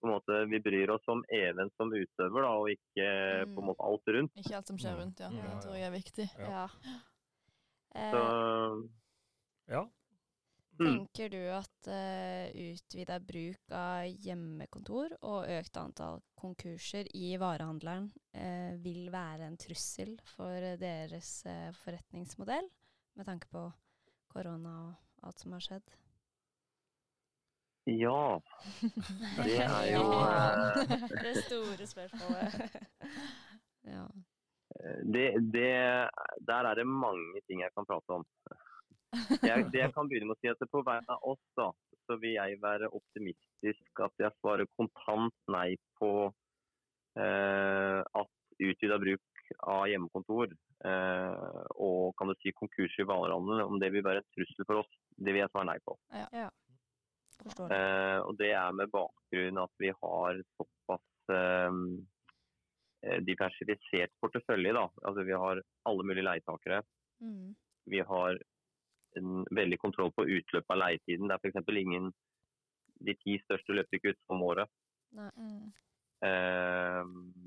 på 0.00 0.06
en 0.08 0.14
måte, 0.14 0.38
vi 0.50 0.58
bryr 0.62 0.90
oss 0.94 1.06
om 1.10 1.24
Even 1.34 1.70
som 1.76 1.90
utøver, 1.92 2.42
da, 2.42 2.50
og 2.54 2.70
ikke 2.70 3.06
på 3.52 3.62
en 3.62 3.66
måte 3.68 3.82
alt 3.84 4.10
rundt. 4.16 4.32
Ikke 4.38 4.56
alt 4.56 4.66
som 4.70 4.78
skjer 4.78 4.94
Mm. 4.94 5.00
rundt, 5.02 5.20
ja. 5.20 5.28
Mm. 5.28 5.38
Det 5.42 5.62
tror 5.62 5.74
jeg 5.76 5.86
er 5.86 5.96
viktig. 5.98 6.28
Ja. 6.38 6.48
Ja. 6.48 6.66
Eh, 7.94 8.10
Så 8.12 8.22
Ja. 9.68 9.84
Mm. 10.78 10.86
Tenker 10.86 11.32
du 11.32 11.40
at 11.50 11.88
uh, 11.90 12.46
utvida 12.70 13.18
bruk 13.18 13.74
av 13.74 14.06
hjemmekontor 14.22 15.16
og 15.26 15.50
økt 15.50 15.80
antall 15.80 16.22
konkurser 16.38 17.10
i 17.18 17.32
varehandelen 17.40 18.10
uh, 18.38 18.78
vil 18.84 19.08
være 19.10 19.48
en 19.48 19.58
trussel 19.58 20.14
for 20.36 20.68
deres 20.78 21.32
uh, 21.50 21.70
forretningsmodell, 21.82 22.70
med 23.18 23.26
tanke 23.26 23.50
på 23.50 23.64
korona 24.30 24.76
og 24.86 25.26
alt 25.26 25.42
som 25.42 25.56
har 25.56 25.66
skjedd? 25.66 25.98
ja. 27.88 28.40
Det 29.36 29.58
er 29.64 29.84
jo 29.96 30.04
eh, 30.12 31.04
Det 31.24 31.34
store 31.46 31.86
spørsmålet. 31.86 32.78
ja. 33.94 34.04
det, 35.14 35.26
det, 35.54 35.72
Der 36.48 36.70
er 36.70 36.74
det 36.74 36.86
mange 36.86 37.40
ting 37.46 37.62
jeg 37.64 37.72
kan 37.74 37.86
prate 37.88 38.20
om. 38.20 38.26
Jeg, 39.42 39.68
det 39.72 39.80
jeg 39.82 39.92
kan 39.96 40.08
begynne 40.10 40.30
med 40.30 40.36
å 40.36 40.40
si 40.42 40.50
at 40.50 40.64
På 40.72 40.82
vegne 40.86 41.14
av 41.14 41.24
oss 41.32 41.44
da, 41.58 41.70
så 42.08 42.18
vil 42.20 42.36
jeg 42.36 42.60
være 42.62 42.90
optimistisk 42.96 44.04
at 44.04 44.24
jeg 44.24 44.36
svarer 44.40 44.68
kontant 44.78 45.36
nei 45.52 45.72
på 46.00 46.12
eh, 47.20 48.00
at 48.00 48.32
utvida 48.58 48.98
bruk 49.00 49.24
av 49.68 49.86
hjemmekontor 49.88 50.52
eh, 50.84 51.66
og 51.80 52.14
kan 52.18 52.30
du 52.30 52.36
si 52.40 52.52
konkurs 52.56 52.96
i 53.00 53.06
varehandelen, 53.08 53.66
om 53.66 53.80
det 53.80 53.92
vil 53.94 54.04
være 54.04 54.22
en 54.22 54.30
trussel 54.36 54.68
for 54.68 54.82
oss, 54.82 54.90
det 55.16 55.32
vil 55.34 55.44
jeg 55.44 55.52
svare 55.52 55.70
nei 55.70 55.78
på. 55.84 55.96
Ja. 56.36 56.48
Eh, 57.46 58.18
og 58.24 58.34
det 58.38 58.50
er 58.56 58.74
med 58.74 58.90
bakgrunn 58.92 59.60
at 59.62 59.72
vi 59.82 59.92
har 59.94 60.40
såpass 60.58 61.34
eh, 61.34 61.80
eh, 63.06 63.20
diversifisert 63.26 64.14
portefølje. 64.22 64.74
Da. 64.74 64.86
Altså, 65.04 65.26
vi 65.28 65.36
har 65.44 65.62
alle 65.90 66.06
mulige 66.06 66.26
leietakere. 66.26 66.82
Mm. 67.22 67.54
Vi 67.88 68.02
har 68.10 68.40
en 69.20 69.44
veldig 69.54 69.78
kontroll 69.82 70.12
på 70.16 70.26
utløpet 70.26 70.74
av 70.74 70.80
leietiden. 70.82 71.28
Det 71.28 71.36
er 71.36 71.42
f.eks. 71.42 71.76
ingen 71.82 72.10
De 73.06 73.14
ti 73.22 73.36
største 73.44 73.76
løper 73.76 73.98
ikke 73.98 74.14
ut 74.14 74.34
om 74.34 74.42
året. 74.42 74.70
Mm. 75.14 75.68
Eh, 76.26 77.02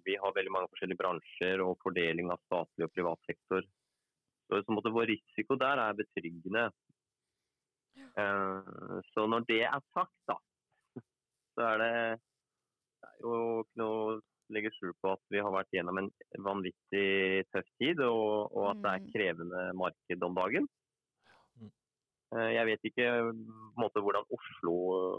vi 0.05 0.15
har 0.15 0.35
veldig 0.35 0.53
mange 0.55 0.71
forskjellige 0.71 1.01
bransjer 1.01 1.63
og 1.65 1.79
fordeling 1.83 2.31
av 2.31 2.39
statlig 2.45 2.87
og 2.87 2.93
privat 2.95 3.27
sektor. 3.27 3.67
Så, 4.47 4.61
så 4.63 4.75
måtte 4.75 4.93
vår 4.95 5.11
risiko 5.11 5.57
der 5.59 5.81
er 5.83 5.97
betryggende. 5.99 6.69
Eh, 7.99 8.71
så 9.11 9.27
når 9.27 9.47
det 9.51 9.61
er 9.67 9.83
sagt, 9.91 10.15
da, 10.31 10.37
så 11.55 11.67
er 11.73 11.83
det, 11.83 11.93
det 13.01 13.11
er 13.11 13.23
jo 13.25 13.37
ikke 13.65 13.83
noe 13.83 14.19
legge 14.51 14.71
skjul 14.75 14.93
på 14.99 15.13
at 15.15 15.21
vi 15.31 15.39
har 15.39 15.53
vært 15.53 15.71
gjennom 15.75 15.99
en 16.01 16.09
vanvittig 16.43 17.43
tøff 17.53 17.67
tid, 17.79 18.01
og, 18.03 18.51
og 18.51 18.71
at 18.73 18.81
det 18.83 18.91
er 18.91 19.01
Mm. 19.01 19.11
krevende 19.13 19.61
marked 19.79 20.25
om 20.27 20.35
dagen. 20.35 20.67
Mm. 22.31 22.37
Eh, 22.39 22.51
Jeg 22.55 22.65
vet 22.65 22.85
ikke 22.91 23.07
måte, 23.77 24.01
hvordan 24.03 24.27
Oslo 24.31 24.75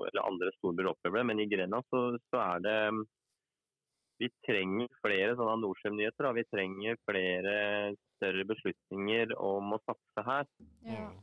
eller 0.08 0.24
andre 0.24 0.52
storbyer 0.58 0.88
opplever 0.92 1.20
det, 1.20 1.26
men 1.26 1.40
i 1.40 1.48
Grenland 1.50 1.84
så, 1.92 2.18
så 2.32 2.40
er 2.56 2.62
det 2.64 2.78
Vi 4.22 4.28
trenger 4.46 4.88
flere 5.02 5.34
sånne 5.34 5.58
Norcem-nyheter. 5.64 6.28
Vi 6.36 6.44
trenger 6.46 6.98
flere 7.08 7.54
større 8.16 8.44
beslutninger 8.46 9.32
om 9.40 9.72
å 9.74 9.80
satse 9.82 10.22
her. 10.28 10.46
Ja. 10.86 11.08
Mm. 11.10 11.20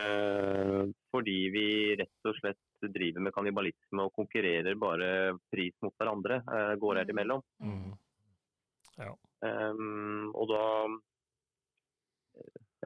Eh, 0.00 0.84
fordi 1.10 1.38
vi 1.50 1.64
rett 1.98 2.28
og 2.30 2.36
slett 2.38 2.92
driver 2.94 3.20
med 3.26 3.34
kannibalisme 3.34 4.06
og 4.06 4.14
konkurrerer 4.14 4.78
bare 4.78 5.34
pris 5.50 5.74
mot 5.82 5.92
hverandre 5.98 6.38
eh, 6.46 6.76
gårder 6.80 7.04
Mm. 7.04 7.10
imellom. 7.10 7.42
Mm. 7.60 7.90
Um, 9.42 10.30
og 10.36 10.48
da 10.52 10.62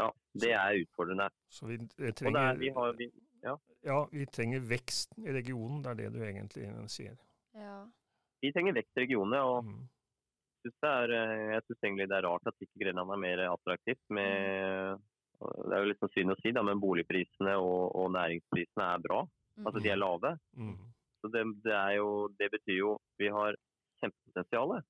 Ja, 0.00 0.08
det 0.42 0.50
er 0.52 0.80
utfordrende. 0.82 1.28
Så 1.48 1.68
vi 1.70 1.76
trenger, 1.78 2.08
er, 2.10 2.12
trenger, 2.18 2.56
vi 2.58 2.70
har, 2.74 2.96
vi, 2.98 3.06
ja, 3.84 3.98
vi 4.10 4.26
trenger 4.26 4.64
vekst 4.66 5.18
i 5.22 5.34
regionen, 5.36 5.82
det 5.84 5.92
er 5.92 5.98
det 6.02 6.12
du 6.16 6.22
egentlig 6.24 6.70
sier. 6.90 7.14
Ja. 7.54 7.84
vi 8.42 8.50
trenger 8.52 8.74
vekst 8.74 8.96
i 8.98 9.04
regionene. 9.06 9.40
og 9.40 9.64
Mm. 9.64 9.84
synes 10.64 10.78
det 10.80 10.90
er, 10.90 11.12
eh, 11.12 11.52
jeg 11.54 11.62
syns 11.66 11.82
egentlig 11.84 12.08
det 12.08 12.16
er 12.16 12.26
rart 12.26 12.46
at 12.46 12.54
ikke 12.64 12.80
Grenland 12.82 13.10
er 13.12 13.20
mer 13.20 13.42
attraktivt. 13.52 14.00
Med, 14.10 14.98
det 15.68 15.72
er 15.76 15.82
jo 15.84 15.90
litt 15.90 16.00
sånn 16.00 16.12
synd 16.14 16.32
å 16.32 16.36
si, 16.40 16.52
da, 16.56 16.62
men 16.62 16.80
boligprisene 16.80 17.54
og, 17.60 17.94
og 17.94 18.10
næringsprisene 18.16 18.86
er 18.94 19.02
bra. 19.04 19.20
Altså 19.64 19.82
de 19.84 19.90
er 19.92 20.00
lave. 20.00 20.34
Mm. 20.56 20.74
Så 21.20 21.30
det, 21.32 21.44
det, 21.64 21.72
er 21.72 21.92
jo, 22.00 22.08
det 22.40 22.50
betyr 22.50 22.78
jo 22.80 22.98
vi 23.20 23.28
har 23.28 23.54
kjempepotensial. 24.02 24.80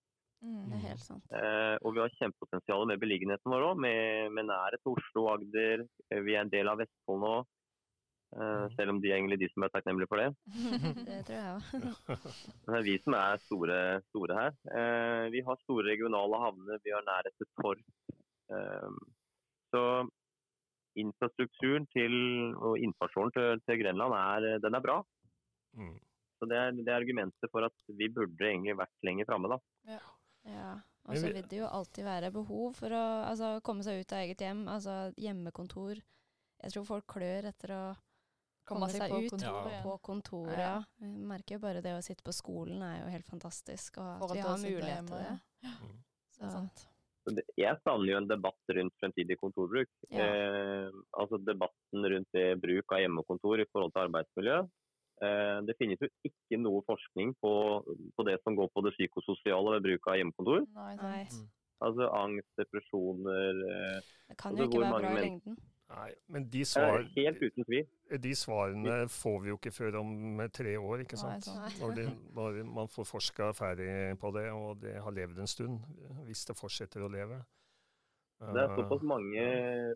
Mm. 0.44 0.64
Det 0.68 0.76
er 0.76 0.86
helt 0.90 1.02
sant. 1.02 1.34
Eh, 1.38 1.74
og 1.80 1.94
vi 1.96 2.02
har 2.02 2.14
kjempepotensial 2.18 2.86
med 2.90 3.00
beliggenheten 3.00 3.52
vår 3.52 3.68
òg, 3.70 3.78
med, 3.80 4.32
med 4.36 4.48
nærhet 4.50 4.82
til 4.84 4.92
Oslo 4.98 5.26
og 5.26 5.34
Agder. 5.38 5.84
Eh, 6.10 6.20
Vi 6.26 6.34
er 6.36 6.44
en 6.44 6.52
del 6.52 6.68
av 6.68 6.80
Vestfold 6.82 7.22
nå. 7.24 7.34
Eh, 8.34 8.64
selv 8.74 8.92
om 8.92 9.00
de 9.00 9.12
er 9.12 9.20
egentlig 9.20 9.38
de 9.44 9.48
som 9.52 9.64
er 9.64 9.72
takknemlige 9.72 10.10
for 10.10 10.20
det. 10.20 10.28
Det 11.08 11.20
tror 11.28 11.38
jeg 11.38 11.54
òg. 11.54 11.64
Det 12.66 12.78
er 12.80 12.86
vi 12.90 12.96
som 13.04 13.16
er 13.20 13.44
store, 13.46 13.80
store 14.10 14.40
her. 14.40 14.56
Eh, 14.80 15.24
vi 15.34 15.44
har 15.46 15.62
store 15.62 15.88
regionale 15.92 16.42
havner, 16.44 16.82
vi 16.84 16.94
har 16.96 17.06
nærhet 17.08 17.36
til 17.40 17.50
torp. 17.62 17.84
Eh, 18.52 18.98
så 19.74 19.84
infrastrukturen 21.00 21.86
til, 21.90 22.12
og 22.62 22.76
innfartsåren 22.78 23.32
til, 23.34 23.62
til 23.66 23.80
Grenland 23.80 24.14
er, 24.14 24.58
den 24.62 24.76
er 24.76 24.82
bra. 24.84 25.00
Mm. 25.74 25.96
Så 26.38 26.46
det 26.50 26.58
er, 26.60 26.74
det 26.76 26.90
er 26.90 27.00
argumentet 27.00 27.50
for 27.50 27.66
at 27.66 27.74
vi 27.98 28.10
burde 28.12 28.46
egentlig 28.46 28.76
vært 28.78 29.06
lenger 29.06 29.26
framme, 29.30 29.50
da. 29.50 29.58
Ja. 29.94 30.02
Og 31.04 31.18
så 31.20 31.28
vil 31.28 31.44
det 31.48 31.58
jo 31.58 31.68
alltid 31.68 32.06
være 32.06 32.32
behov 32.32 32.78
for 32.78 32.94
å 32.96 33.04
altså, 33.28 33.58
komme 33.64 33.84
seg 33.84 34.00
ut 34.00 34.14
av 34.16 34.24
eget 34.24 34.40
hjem. 34.40 34.64
Altså 34.72 34.94
hjemmekontor. 35.20 36.00
Jeg 36.64 36.72
tror 36.72 36.86
folk 36.88 37.06
klør 37.12 37.50
etter 37.50 37.74
å 37.76 37.82
komme 38.64 38.88
seg 38.92 39.12
ut 39.12 39.34
kontoret 39.34 39.74
Ja. 39.74 39.82
på 39.84 39.98
kontoret. 40.08 40.56
Ja. 40.56 40.70
Ja. 40.80 41.04
Vi 41.04 41.26
merker 41.28 41.58
jo 41.58 41.64
bare 41.66 41.82
det 41.84 41.92
å 41.92 42.02
sitte 42.04 42.24
på 42.24 42.32
skolen 42.32 42.80
er 42.82 43.02
jo 43.02 43.12
helt 43.12 43.28
fantastisk. 43.28 44.00
Og 44.00 44.24
at 44.30 44.32
vi 44.32 44.40
har 44.46 44.58
mulighet 44.62 45.06
til 45.10 45.16
det. 45.18 45.36
Mm. 45.64 45.94
Er 46.40 46.48
Så, 46.48 46.50
sant. 46.50 46.86
Jeg 47.56 47.80
savner 47.84 48.10
jo 48.12 48.16
en 48.20 48.28
debatt 48.28 48.72
rundt 48.76 48.96
fremtidig 49.00 49.36
kontorbruk. 49.40 49.88
Ja. 50.10 50.24
Eh, 50.24 50.88
altså 51.16 51.38
Debatten 51.40 52.08
rundt 52.12 52.32
det 52.36 52.60
bruk 52.60 52.92
av 52.92 53.00
hjemmekontor 53.00 53.60
i 53.60 53.68
forhold 53.72 53.92
til 53.92 54.08
arbeidsmiljø. 54.08 54.58
Eh, 55.22 55.58
det 55.68 55.76
finnes 55.78 56.00
jo 56.02 56.08
ikke 56.26 56.58
noe 56.58 56.82
forskning 56.88 57.36
på, 57.42 57.52
på 57.86 58.26
det 58.26 58.40
som 58.42 58.56
går 58.58 58.72
på 58.74 58.82
det 58.86 58.94
psykososiale 58.96 59.76
ved 59.76 59.86
bruk 59.86 60.08
av 60.10 60.18
hjemmekontor. 60.18 60.64
Nei, 60.74 60.94
nei, 60.98 61.20
sant. 61.30 61.52
Altså 61.84 62.08
angst, 62.16 62.48
depresjoner 62.58 63.62
eh, 63.68 64.10
det 64.30 64.36
kan 64.40 64.54
Altså, 64.54 64.64
jo 64.64 64.70
ikke 64.70 64.82
være 64.82 65.00
bra 65.04 65.14
i 65.14 65.22
lengden. 65.22 65.56
Nei, 65.94 66.10
men 66.32 66.46
de, 66.50 66.62
svar, 66.66 67.02
Helt 67.14 67.42
uten 67.42 67.66
tvil. 67.68 67.84
de 68.24 68.30
svarene 68.34 68.94
får 69.12 69.34
vi 69.44 69.50
jo 69.52 69.58
ikke 69.58 69.72
før 69.74 69.98
om 70.00 70.40
eh, 70.40 70.48
tre 70.50 70.72
år, 70.80 71.04
ikke 71.04 71.18
sant? 71.20 71.44
sant. 71.46 71.76
Når, 71.82 71.98
de, 71.98 72.06
når 72.34 72.62
man 72.66 72.88
får 72.90 73.06
forska 73.10 73.50
ferdig 73.54 73.90
på 74.18 74.32
det, 74.34 74.46
og 74.54 74.80
det 74.82 74.96
har 75.04 75.14
levd 75.14 75.44
en 75.44 75.50
stund, 75.50 75.84
hvis 76.24 76.46
det 76.48 76.56
fortsetter 76.58 77.04
å 77.04 77.12
leve. 77.12 77.42
Det 78.40 78.60
er 78.60 78.72
såpass 78.76 79.02
mange 79.06 79.44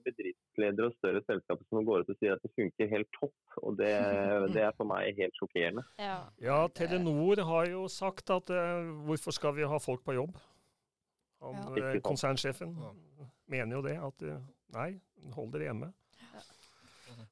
bedriftsledere 0.07 0.87
og 0.89 0.95
større 0.97 1.21
selskaper 1.27 1.67
som 1.69 1.85
går 1.85 2.05
ut 2.07 2.13
og 2.15 2.17
sier 2.21 2.37
at 2.37 2.43
det 2.47 2.53
funker 2.57 2.89
helt 2.93 3.09
topp. 3.19 3.35
og 3.63 3.77
Det, 3.77 3.91
det 4.55 4.63
er 4.63 4.73
for 4.79 4.89
meg 4.89 5.17
helt 5.19 5.35
sjokkerende. 5.37 5.85
Ja. 6.01 6.21
Ja, 6.41 6.59
Telenor 6.73 7.43
har 7.45 7.67
jo 7.69 7.83
sagt 7.93 8.31
at 8.31 8.51
eh, 8.55 8.89
hvorfor 9.09 9.35
skal 9.37 9.57
vi 9.59 9.67
ha 9.69 9.79
folk 9.83 10.05
på 10.07 10.15
jobb? 10.17 10.39
Han, 11.43 11.55
Ja. 11.77 11.91
eh, 11.93 12.01
konsernsjefen 12.03 12.73
Ja. 12.81 12.93
mener 13.49 13.77
jo 13.77 13.83
det, 13.83 13.97
at 14.03 14.23
eh, 14.23 14.41
nei, 14.75 14.91
hold 15.35 15.53
dere 15.53 15.69
hjemme. 15.69 15.93
Ja. 16.19 16.43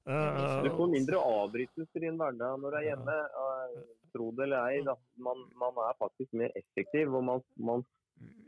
Eh, 0.07 0.63
Du 0.63 0.71
får 0.77 0.91
mindre 0.93 1.19
avbrytelser 1.19 2.05
i 2.05 2.11
en 2.13 2.19
hverdag 2.21 2.61
når 2.63 2.71
du 2.71 2.77
er 2.83 2.89
hjemme. 2.93 3.17
eh, 3.43 3.85
Tro 4.17 4.31
det 4.33 4.45
eller 4.47 4.69
ei, 4.71 4.79
da. 4.87 4.95
Man, 5.21 5.43
man 5.61 5.77
er 5.89 5.97
faktisk 5.99 6.33
mer 6.33 6.53
effektiv 6.57 7.13
og 7.15 7.25
man, 7.27 7.43
man 7.59 7.83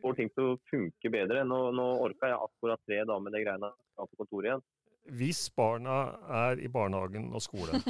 får 0.03 0.15
ting 0.19 0.31
til 0.35 0.53
å 0.53 0.59
funke 0.71 1.11
bedre. 1.11 1.45
Nå, 1.45 1.59
nå 1.75 1.87
orka 2.05 2.31
jeg 2.33 2.39
akkurat 2.39 2.81
tre 2.87 3.01
dager 3.05 3.21
med 3.25 3.33
de 3.35 3.43
greiene 3.45 3.71
jeg 3.73 4.11
på 4.13 4.21
kontoret 4.23 4.51
igjen. 4.53 4.63
hvis 5.19 5.43
barna 5.57 5.95
er 6.47 6.61
i 6.61 6.69
barnehagen 6.69 7.31
og 7.35 7.41
skole, 7.43 7.73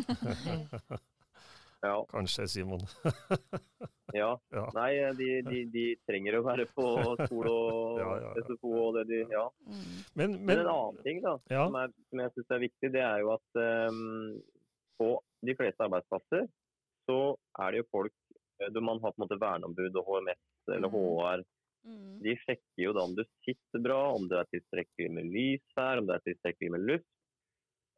Ja, 1.81 2.01
kanskje, 2.11 2.49
Simon. 2.51 2.81
ja. 4.21 4.33
Ja. 4.51 4.65
Nei, 4.75 4.89
de, 5.15 5.27
de, 5.47 5.59
de 5.71 5.85
trenger 6.09 6.41
å 6.41 6.43
være 6.43 6.65
på 6.75 6.87
skole 7.21 7.53
og 7.53 7.99
Ja, 8.03 8.09
ja, 8.19 8.33
ja. 8.35 8.43
SFO 8.49 8.73
og 8.89 8.97
det 8.99 9.05
de 9.13 9.21
Ja. 9.31 9.45
Mm. 9.69 9.85
Men, 10.19 10.33
Men 10.33 10.47
men 10.49 10.63
en 10.65 10.71
annen 10.73 10.99
ting 11.05 11.21
da, 11.23 11.37
ja, 11.53 11.69
som, 11.69 11.77
er, 11.79 11.93
som 12.11 12.23
jeg 12.25 12.35
syns 12.35 12.51
er 12.57 12.65
viktig, 12.65 12.91
det 12.97 13.05
er 13.07 13.23
jo 13.23 13.31
at 13.37 13.61
um, 13.93 14.41
på 14.99 15.13
de 15.47 15.55
fleste 15.61 15.87
arbeidsplasser 15.87 16.49
så 17.07 17.19
er 17.63 17.71
det 17.77 17.85
jo 17.85 17.89
folk 17.95 18.13
eh, 18.59 18.75
Man 18.83 18.99
har 19.05 19.15
på 19.15 19.21
en 19.21 19.25
måte 19.29 19.39
verneombud 19.41 20.01
og 20.03 20.11
HMS 20.11 20.75
eller 20.75 20.91
Mhm. 20.91 20.99
HR. 20.99 21.47
Mm. 21.89 22.19
De 22.23 22.35
sjekker 22.45 22.83
jo 22.85 22.93
da 22.93 23.05
om 23.09 23.15
du 23.17 23.23
sitter 23.47 23.81
bra, 23.85 24.01
om 24.15 24.27
det 24.29 24.37
er 24.43 24.49
tilstrekkelig 24.53 25.11
med 25.17 25.31
lys 25.33 25.65
her, 25.79 25.99
om 26.03 26.07
det 26.11 26.19
er 26.19 26.27
tilstrekkelig 26.29 26.71
med 26.77 26.85
luft. 26.93 27.09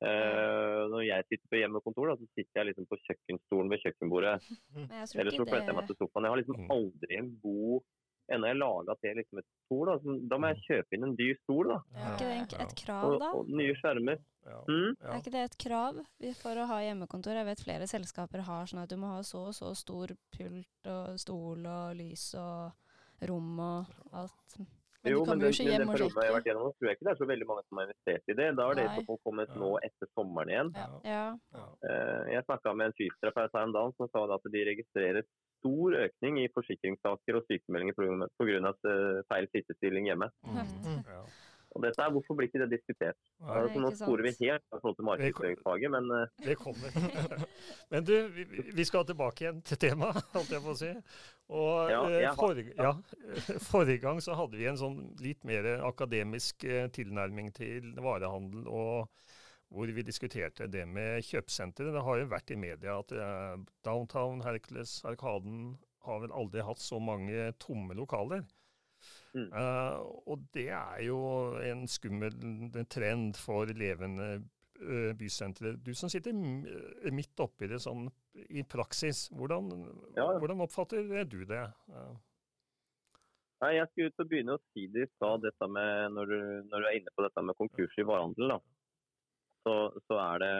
Uh, 0.01 0.87
når 0.89 1.03
jeg 1.05 1.25
sitter 1.29 1.49
på 1.53 1.59
hjemmekontor, 1.61 2.09
da, 2.09 2.15
så 2.17 2.25
sitter 2.33 2.61
jeg 2.63 2.69
liksom 2.71 2.87
på 2.89 2.97
kjøkkenstolen 3.05 3.69
ved 3.69 3.83
kjøkkenbordet. 3.85 4.37
Men 4.77 4.87
jeg 4.89 5.11
Eller 5.21 5.35
så 5.37 5.45
flytter 5.45 5.69
jeg 5.69 5.77
meg 5.77 5.89
til 5.91 5.99
sofaen. 6.01 6.25
Jeg 6.29 6.33
har 6.37 6.41
liksom 6.41 6.61
Mm. 6.61 6.71
aldri 6.77 7.19
en 7.21 7.33
god 7.43 7.83
Ennå 8.31 8.47
har 8.47 8.53
jeg 8.55 8.59
laga 8.61 8.95
til 9.03 9.17
liksom 9.19 9.39
et 9.41 9.47
stol, 9.67 9.89
da, 9.89 9.95
så 9.99 10.13
da 10.31 10.37
må 10.39 10.49
jeg 10.53 10.61
kjøpe 10.69 10.95
inn 10.95 11.03
en 11.09 11.15
dyr 11.19 11.35
stol. 11.43 11.67
da. 11.73 11.79
Er 11.99 12.13
ikke 12.15 12.29
det 12.53 12.61
et 12.63 12.75
krav, 12.79 13.15
da? 13.19 13.31
og 13.35 13.49
nye 13.51 13.75
skjermer. 13.75 14.21
ja, 14.47 14.59
Mm. 14.71 14.93
ja. 15.01 15.09
Er 15.11 15.19
ikke 15.19 15.33
det 15.35 15.43
et 15.49 15.57
krav 15.59 15.99
for 16.39 16.55
å 16.63 16.67
ha 16.71 16.77
hjemmekontor? 16.79 17.35
Jeg 17.35 17.49
vet 17.49 17.65
flere 17.67 17.89
selskaper 17.91 18.45
har 18.47 18.67
sånn 18.71 18.85
at 18.85 18.89
du 18.89 18.95
må 19.03 19.11
ha 19.11 19.25
så 19.27 19.49
og 19.49 19.55
så 19.59 19.73
stor 19.75 20.15
pult 20.31 20.87
og 20.87 21.19
stol 21.19 21.67
og 21.67 21.97
lys 21.99 22.29
og 22.39 22.71
rom 23.29 23.59
og 23.61 23.85
alt. 24.13 24.61
Men 25.01 25.13
jo, 25.15 25.21
de 25.21 25.29
kommer 25.31 25.41
men 25.41 25.47
jo 25.47 25.53
ikke 25.55 25.65
den, 25.65 25.71
hjem 25.73 25.81
den 25.81 25.89
og 25.89 25.95
perioden 25.95 26.21
jeg 26.21 26.29
har 26.29 26.37
vært 26.37 26.49
gjennom, 26.51 26.73
tror 26.77 26.89
jeg 26.91 26.97
ikke 26.97 27.07
det 27.07 27.13
er 27.15 27.21
så 27.21 27.29
veldig 27.31 27.47
mange 27.49 27.63
som 27.65 27.79
har 27.81 27.87
investert 27.89 28.25
i 28.29 28.35
det. 28.37 28.49
Da 28.59 28.67
har 28.69 28.75
det 28.77 28.83
i 28.85 28.91
så 28.99 29.05
fall 29.07 29.21
kommet 29.25 29.49
Ja. 29.55 29.61
nå 29.63 29.71
etter 29.89 30.09
sommeren 30.13 30.51
igjen. 30.53 30.73
Ja. 30.77 30.89
Ja. 31.57 31.65
Eh, 31.89 32.33
Jeg 32.35 32.45
snakka 32.45 32.75
med 32.77 32.87
en 32.91 32.97
fysioterapeut 33.01 33.55
her 33.57 33.65
en 33.65 33.73
dag 33.73 33.95
som 33.97 34.09
sa 34.13 34.25
at 34.35 34.45
de 34.53 34.65
registrerer 34.71 35.25
stor 35.61 35.97
økning 36.05 36.39
i 36.45 36.49
forsikringssaker 36.53 37.37
og 37.41 37.45
sykemeldinger 37.49 37.97
pga. 37.97 38.75
eh, 38.85 39.23
feil 39.33 39.49
sittestilling 39.57 40.05
hjemme. 40.13 40.29
Mm. 40.45 41.01
Ja. 41.09 41.23
Og 41.71 41.85
dette 41.85 42.03
er, 42.03 42.11
Hvorfor 42.11 42.35
blir 42.35 42.49
ikke 42.51 42.61
det 42.65 42.71
diskutert? 42.73 43.17
Nei, 43.39 43.57
Altså, 43.61 43.81
nå 43.83 43.91
sporer 43.95 44.27
vi 44.27 44.33
helt 44.41 44.65
i 44.65 44.79
forhold 44.81 44.97
til 44.99 45.07
markedsføringsfaget, 45.07 45.93
men 45.95 46.09
eh, 46.17 46.33
Det 46.49 46.57
kommer. 46.59 46.97
Men 47.93 48.07
du, 48.09 48.15
vi, 48.35 48.45
vi 48.75 48.85
skal 48.89 49.05
tilbake 49.07 49.45
igjen 49.45 49.61
til 49.67 49.79
temaet, 49.85 50.19
holdt 50.35 50.51
jeg 50.57 50.65
på 50.65 50.75
å 50.75 50.79
si. 50.81 50.91
Og 51.51 51.91
Ja, 51.93 52.01
eh, 52.09 52.27
har- 52.27 52.39
forrige, 52.41 52.75
ja, 52.75 52.93
forrige 53.71 54.03
gang 54.03 54.19
så 54.25 54.35
hadde 54.39 54.59
vi 54.59 54.67
en 54.71 54.81
sånn 54.81 54.99
litt 55.23 55.47
mer 55.47 55.69
akademisk 55.87 56.67
eh, 56.67 56.89
tilnærming 56.95 57.53
til 57.55 57.93
varehandel, 58.03 58.67
og 58.67 59.11
hvor 59.71 59.87
vi 59.95 60.03
diskuterte 60.03 60.67
det 60.67 60.83
med 60.91 61.23
kjøpesenteret. 61.23 61.95
Det 61.95 62.03
har 62.03 62.19
jo 62.19 62.31
vært 62.33 62.51
i 62.51 62.59
media 62.59 62.97
at 62.99 63.13
Downtown, 63.87 64.41
Hercules, 64.43 64.97
Arkaden 65.07 65.77
har 66.03 66.19
vel 66.25 66.33
aldri 66.35 66.65
hatt 66.67 66.83
så 66.83 66.99
mange 66.99 67.53
tomme 67.63 67.95
lokaler. 67.95 68.43
Mm. 69.35 69.51
Eh, 69.55 69.99
og 70.27 70.41
det 70.55 70.69
er 70.75 71.03
jo 71.07 71.19
en 71.63 71.85
skummel 71.91 72.35
trend 72.91 73.39
for 73.39 73.71
levende 73.79 74.31
eh, 74.81 75.13
bysentre. 75.19 75.77
Du 75.79 75.93
som 75.95 76.11
sitter 76.11 76.35
eh, 76.35 77.13
midt 77.15 77.39
oppi 77.43 77.69
det 77.71 77.79
sånn 77.85 78.09
i 78.51 78.65
praksis, 78.67 79.29
hvordan, 79.37 79.71
Ja. 80.17 80.27
hvordan 80.39 80.65
oppfatter 80.67 81.25
du 81.31 81.45
det? 81.45 81.63
Nei, 83.61 83.75
Jeg 83.77 83.89
skulle 83.91 84.11
ut 84.11 84.23
og 84.25 84.29
begynne 84.31 84.57
å 84.57 84.63
si 84.73 84.87
det 84.89 85.07
i 85.07 85.11
stad, 85.17 85.45
når 85.61 86.13
når 86.65 86.81
du 86.81 86.87
er 86.89 86.97
inne 86.99 87.15
på 87.15 87.23
dette 87.27 87.43
med 87.45 87.59
konkurs 87.59 87.99
i 87.99 88.07
varehandel. 88.09 88.55
da, 88.55 88.61
så, 89.67 89.75
så 90.09 90.17
er 90.19 90.39
det 90.39 90.55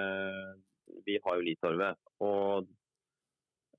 Vi 1.07 1.19
har 1.25 1.37
jo 1.39 1.47
Litorvet. 1.47 1.97
Og 2.21 2.69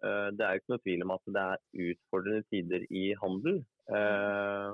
det 0.01 0.41
er 0.41 0.55
jo 0.55 0.60
ikke 0.63 0.74
noe 0.74 0.81
tvil 0.81 1.03
om 1.05 1.12
at 1.13 1.21
det 1.27 1.41
er 1.43 1.91
utfordrende 1.91 2.43
tider 2.50 2.88
i 2.89 3.13
handel. 3.21 3.62
Eh, 3.89 4.71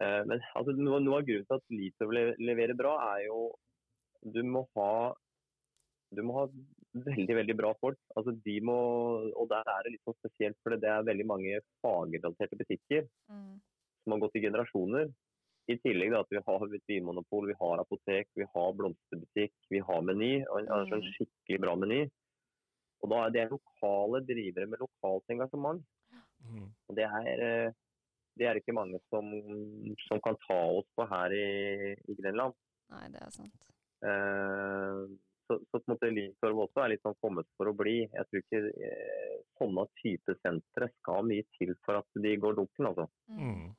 eh, 0.00 0.20
men 0.30 0.42
altså, 0.54 0.74
noe, 0.76 1.00
noe, 1.02 1.20
av 1.20 1.26
grunnen 1.26 1.48
til 1.48 1.58
at 1.58 1.74
Litov 1.74 2.14
leverer 2.14 2.76
bra, 2.78 2.98
er 3.14 3.26
jo 3.28 3.48
du 4.22 4.42
må 4.46 4.64
ha 4.76 5.14
du 6.14 6.22
må 6.24 6.34
ha 6.38 6.44
veldig 7.04 7.34
veldig 7.36 7.56
bra 7.58 7.72
folk. 7.82 7.98
Altså, 8.16 8.32
de 8.44 8.58
må, 8.64 8.76
og 9.36 9.48
Der 9.50 9.72
er 9.74 9.84
det 9.84 9.94
litt 9.94 10.04
sånn 10.08 10.18
spesielt, 10.18 10.58
for 10.62 10.74
det 10.74 10.90
er 10.90 11.06
veldig 11.06 11.26
mange 11.28 11.60
fagrelaterte 11.84 12.58
butikker 12.58 13.08
mm. 13.28 13.56
som 14.04 14.14
har 14.14 14.22
gått 14.24 14.38
i 14.40 14.44
generasjoner. 14.46 15.10
I 15.68 15.76
tillegg 15.84 16.14
da, 16.14 16.22
at 16.24 16.30
vi 16.32 16.40
har 16.40 16.62
vinmonopol, 16.88 17.50
vi 17.50 17.58
har 17.60 17.82
apotek, 17.82 18.30
vi 18.40 18.46
har 18.54 18.70
blomsterbutikk, 18.78 19.52
vi 19.68 19.82
har 19.84 20.00
Meny. 20.00 20.32
En, 20.46 20.70
en 20.72 20.94
mm. 20.94 21.10
skikkelig 21.12 21.60
bra 21.66 21.74
meny. 21.76 22.06
Og 23.04 23.12
da 23.12 23.26
er 23.26 23.34
Det 23.36 23.44
lokale 23.52 24.24
drivere 24.26 24.66
med 24.66 24.80
lokalt 24.82 25.34
engasjement. 25.34 25.84
Mm. 26.46 26.68
Og 26.88 26.98
det 26.98 27.06
er, 27.06 27.72
det 28.38 28.48
er 28.48 28.60
ikke 28.60 28.76
mange 28.76 29.00
som, 29.08 29.30
som, 30.06 30.20
kan 30.24 30.38
ta 30.46 30.58
oss 30.78 30.88
på 30.96 31.06
her 31.10 31.34
i, 31.34 31.48
i 32.08 32.18
Grenland. 32.20 32.56
Nei, 32.94 33.08
det 33.12 33.24
er 33.24 33.34
sant. 33.34 33.66
Eh, 34.06 35.00
så, 35.48 35.56
så 35.70 35.80
på 35.80 35.82
en 35.82 35.94
måte 35.94 36.10
Lyntorv 36.12 36.62
også 36.66 36.84
er 36.84 36.92
litt 36.92 37.04
sånn 37.04 37.18
kommet 37.24 37.48
for 37.58 37.70
å 37.70 37.76
bli. 37.76 37.98
Jeg 38.04 38.28
tror 38.28 38.42
ikke 38.44 38.62
eh, 38.84 39.36
sånne 39.58 39.84
type 40.00 40.36
sentre 40.42 40.90
skal 40.98 41.28
mye 41.28 41.46
til 41.56 41.74
for 41.86 42.00
at 42.02 42.20
de 42.22 42.34
går 42.40 42.58
dunken, 42.58 42.90
altså. 42.90 43.08
Mm. 43.32 43.70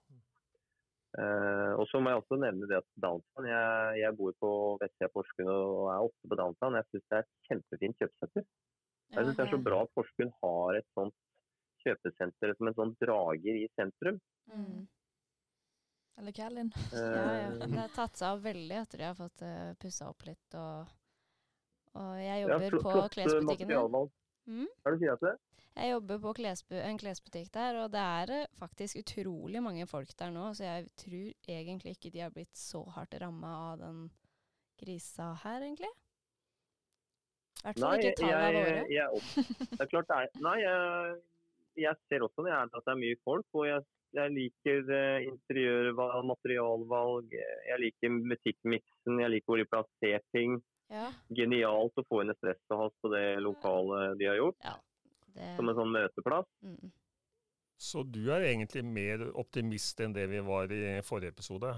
Eh, 1.19 1.71
og 1.79 1.87
så 1.89 2.01
må 2.01 2.11
jeg 2.11 2.21
også 2.21 2.37
nevne 2.37 2.67
det 2.69 2.75
at 2.77 2.85
Downtown 3.01 3.47
Jeg, 3.49 3.93
jeg 3.97 4.13
bor 4.19 4.35
på 4.43 4.49
vestsida 4.77 5.07
av 5.09 5.13
Porsgrunn 5.15 5.49
og 5.49 5.87
er 5.89 6.09
ofte 6.09 6.29
på 6.29 6.37
Downtown. 6.41 6.77
Jeg 6.77 6.89
syns 6.89 7.05
det 7.05 7.17
er 7.17 7.25
et 7.25 7.49
kjempefint 7.49 8.03
kjøpesenter. 8.03 8.45
Jeg 9.09 9.25
syns 9.25 9.39
det 9.39 9.45
er 9.45 9.53
så 9.55 9.61
bra 9.69 9.81
at 9.85 9.93
Porsgrunn 9.97 10.35
har 10.43 10.77
et 10.77 10.89
sånt 10.97 11.17
kjøpesenter 11.83 12.55
som 12.57 12.69
en 12.69 12.77
sånn 12.77 12.95
drager 13.01 13.59
i 13.59 13.67
sentrum. 13.75 14.19
Mm. 14.53 14.87
Eller 16.19 16.35
Kælin. 16.35 16.71
ja, 16.91 17.33
ja. 17.39 17.51
Det 17.61 17.69
har 17.77 17.91
tatt 17.95 18.17
seg 18.19 18.33
av 18.33 18.41
veldig 18.43 18.79
etter 18.81 18.99
de 18.99 19.05
har 19.07 19.15
fått 19.15 19.43
uh, 19.45 19.51
eh, 19.69 19.75
pussa 19.79 20.09
opp 20.11 20.25
litt. 20.27 20.57
Og, 20.59 20.95
og 21.95 22.17
jeg 22.19 22.41
jobber 22.43 22.65
ja, 22.65 22.81
på 22.83 22.95
klesbutikken. 23.15 23.71
Mm? 24.49 24.65
Hva 24.65 24.91
er 24.91 24.97
du 24.97 25.03
sier 25.03 25.21
til 25.21 25.29
det? 25.29 25.37
Jeg 25.79 25.93
jobber 25.93 26.19
på 26.19 26.33
klesbu 26.41 26.75
en 26.81 26.97
klesbutikk 26.99 27.51
der, 27.55 27.77
og 27.83 27.93
det 27.93 28.01
er 28.03 28.33
eh, 28.35 28.49
faktisk 28.59 28.99
utrolig 28.99 29.61
mange 29.63 29.85
folk 29.87 30.11
der 30.19 30.33
nå, 30.35 30.49
så 30.57 30.65
jeg 30.65 30.89
tror 30.99 31.55
egentlig 31.55 31.95
ikke 31.95 32.11
de 32.11 32.23
har 32.25 32.33
blitt 32.35 32.57
så 32.57 32.83
hardt 32.97 33.15
ramma 33.21 33.53
av 33.69 33.79
den 33.85 34.01
krisa 34.81 35.31
her, 35.45 35.63
egentlig. 35.63 35.91
I 37.59 37.63
hvert 37.67 37.79
fall 37.79 38.03
ikke 38.03 38.19
tallene 38.19 38.51
våre. 38.55 38.83
Jeg, 38.91 39.23
det 39.71 39.85
er 39.85 39.91
klart 39.91 40.11
det 40.11 40.17
er 40.17 40.43
Nei, 40.43 40.57
jeg, 40.63 41.15
jeg 41.79 41.95
ser 42.09 42.25
også 42.25 42.45
det 42.45 42.55
at 42.55 42.75
det 42.75 42.93
er 42.93 42.99
mye 42.99 43.19
folk, 43.25 43.47
og 43.57 43.67
jeg, 43.67 43.85
jeg 44.17 44.35
liker 44.35 44.91
uh, 44.91 45.27
interiørvalg, 45.27 46.27
materialvalg, 46.33 47.33
jeg 47.69 47.83
liker 47.85 48.19
butikkmiksen, 48.33 49.23
jeg 49.23 49.33
liker 49.35 49.51
hvor 49.51 49.61
de 49.61 49.69
plasserer 49.71 50.25
ting. 50.35 50.59
Ja. 50.89 51.09
Genialt 51.37 52.01
å 52.01 52.05
få 52.09 52.23
inn 52.23 52.33
espresso 52.33 52.89
på 53.01 53.11
det 53.13 53.25
lokale 53.45 54.15
de 54.17 54.29
har 54.29 54.39
gjort. 54.39 54.57
Ja. 54.65 54.77
Det... 55.35 55.51
Som 55.59 55.69
en 55.69 55.77
sånn 55.77 55.93
møteplass. 55.93 56.49
Mm. 56.65 56.89
Så 57.79 58.03
du 58.03 58.25
er 58.33 58.43
egentlig 58.43 58.81
mer 58.83 59.21
optimist 59.39 60.01
enn 60.03 60.11
det 60.15 60.25
vi 60.27 60.41
var 60.43 60.71
i 60.73 60.99
forrige 61.05 61.31
episode? 61.31 61.71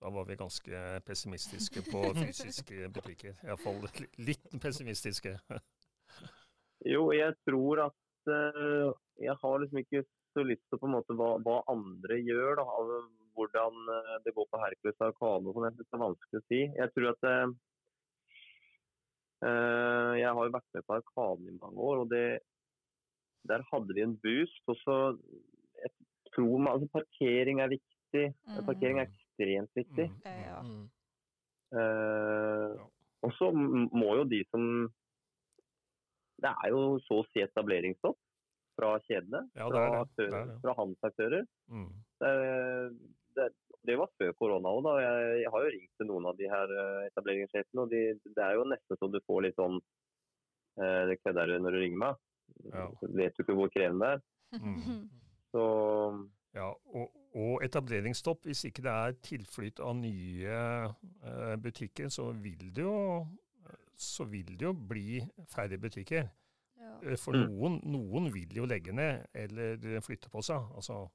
Da 0.00 0.10
var 0.10 0.26
vi 0.26 0.36
ganske 0.36 0.80
pessimistiske 1.06 1.84
på 1.86 2.02
fysiske 2.22 2.88
butikker. 2.96 3.36
Iallfall 3.46 3.86
litt 4.18 4.48
pessimistiske. 4.62 5.36
jo, 6.92 7.04
jeg 7.14 7.36
tror 7.46 7.86
at 7.86 7.96
Jeg 8.26 9.36
har 9.42 9.60
liksom 9.62 9.80
ikke 9.82 10.02
så 10.36 10.44
lyst 10.44 10.64
til 10.68 10.80
på 10.80 10.88
en 10.88 10.96
måte 10.98 11.16
hva, 11.16 11.36
hva 11.44 11.60
andre 11.72 12.18
gjør. 12.20 12.58
da, 12.60 12.66
Hvordan 13.36 13.78
uh, 13.92 14.16
det 14.24 14.32
går 14.36 14.46
på 14.50 14.60
Hercules 14.60 15.02
og 15.04 15.16
Kano. 15.20 15.52
Sånn, 15.52 15.68
det 15.76 15.86
er 15.86 16.02
vanskelig 16.02 16.40
å 16.40 16.46
si. 16.48 16.60
Jeg 16.76 16.92
tror 16.94 17.10
at 17.12 17.26
uh, 17.28 17.54
Eh, 19.44 20.12
jeg 20.16 20.32
har 20.32 20.48
jo 20.48 20.54
vært 20.54 20.74
med 20.74 20.84
på 20.86 20.96
Arkane 20.96 21.50
i 21.50 21.58
mange 21.60 21.88
år, 21.88 22.02
og 22.04 22.12
det, 22.12 22.26
der 23.48 23.64
hadde 23.70 23.96
vi 23.96 24.04
en 24.04 24.16
boost. 24.24 24.62
Og 24.72 24.78
så 24.80 24.96
jeg 25.82 25.92
tror 26.32 26.58
man, 26.58 26.72
altså 26.72 26.88
Parkering 26.94 27.60
er 27.60 27.74
viktig. 27.74 28.26
Mm. 28.48 28.60
Parkering 28.68 29.00
er 29.02 29.10
ekstremt 29.10 29.72
viktig. 29.76 30.08
Mm. 30.24 30.70
Mm. 30.70 30.84
Uh, 31.76 32.86
og 33.26 33.32
så 33.36 33.50
må 33.52 34.14
jo 34.20 34.24
de 34.30 34.40
som 34.52 34.86
Det 36.42 36.52
er 36.52 36.72
jo 36.72 36.80
så 37.06 37.20
å 37.22 37.26
si 37.32 37.42
etableringsstopp 37.44 38.18
fra 38.76 38.96
kjedene. 39.06 39.42
Ja, 39.56 39.68
fra, 39.72 39.84
aktører, 40.02 40.50
fra 40.62 40.74
handelsaktører. 40.76 41.46
Mm. 41.72 41.88
Det, 42.20 42.32
det, 43.38 43.48
det 43.88 43.98
var 44.00 44.12
før 44.20 44.32
korona 44.40 44.72
òg. 44.76 44.88
Jeg, 45.00 45.26
jeg, 45.42 45.52
har 45.54 45.64
jo 45.64 45.74
ringt 45.74 45.92
til 46.00 46.10
noen 46.10 46.30
av 46.30 46.38
de 46.40 46.50
her 46.52 46.74
eh, 46.82 47.02
etableringssjefene, 47.10 47.84
og 47.84 47.92
de, 47.92 48.02
det 48.26 48.44
er 48.44 48.56
jo 48.58 48.68
nesten 48.68 49.00
så 49.00 49.10
du 49.12 49.20
får 49.24 49.46
litt 49.46 49.60
sånn 49.60 49.78
eh, 49.80 51.02
Det 51.12 51.20
kødder 51.22 51.52
du 51.52 51.58
når 51.64 51.76
du 51.76 51.82
ringer 51.84 52.02
meg. 52.04 52.24
Ja. 52.72 52.88
Vet 53.16 53.36
du 53.36 53.44
ikke 53.44 53.56
hvor 53.58 53.72
krevende 53.72 54.16
det 54.16 54.16
er. 54.16 54.26
Mm. 54.62 55.06
Så 55.54 55.62
ja, 56.56 56.66
og, 56.68 57.12
og, 57.36 57.64
etableringsstopp. 57.64 58.46
Hvis 58.48 58.64
ikke 58.68 58.82
det 58.84 58.92
er 58.92 59.16
tilflytt 59.24 59.80
av 59.84 59.94
nye 59.98 60.56
eh, 60.56 61.56
butikker, 61.62 62.08
så 62.12 62.30
vil 62.32 62.70
det 62.76 62.84
jo 62.84 62.96
så 63.96 64.26
vil 64.28 64.52
det 64.58 64.66
jo 64.66 64.74
bli 64.76 65.20
færre 65.48 65.78
butikker. 65.80 66.28
Ja. 66.76 66.92
Eh, 67.02 67.16
for 67.20 67.36
mm. 67.36 67.46
noen, 67.48 67.78
noen, 67.88 68.28
vil 68.34 68.52
jo 68.58 68.68
legge 68.68 68.94
ned 68.94 69.24
eller 69.36 70.00
flytte 70.04 70.30
på 70.32 70.44
seg. 70.44 70.68
Altså, 70.76 71.06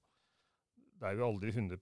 det 1.00 1.12
er 1.12 1.20
jo 1.20 1.28
aldri 1.30 1.54
100 1.54 1.78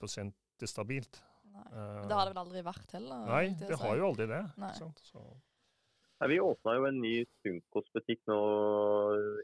det 0.60 0.68
stabilt. 0.68 1.22
Uh, 1.50 2.06
det 2.08 2.16
har 2.16 2.28
det 2.28 2.34
vel 2.34 2.44
aldri 2.44 2.62
vært 2.64 2.94
heller? 2.96 3.24
Nei, 3.28 3.46
det 3.60 3.80
har 3.80 3.98
jo 3.98 4.12
aldri 4.12 4.28
det. 4.30 4.44
Nei, 4.60 6.28
vi 6.32 6.40
åpna 6.44 6.76
jo 6.76 6.86
en 6.88 7.00
ny 7.00 7.14
Sunkos-butikk 7.40 8.22
nå 8.28 8.40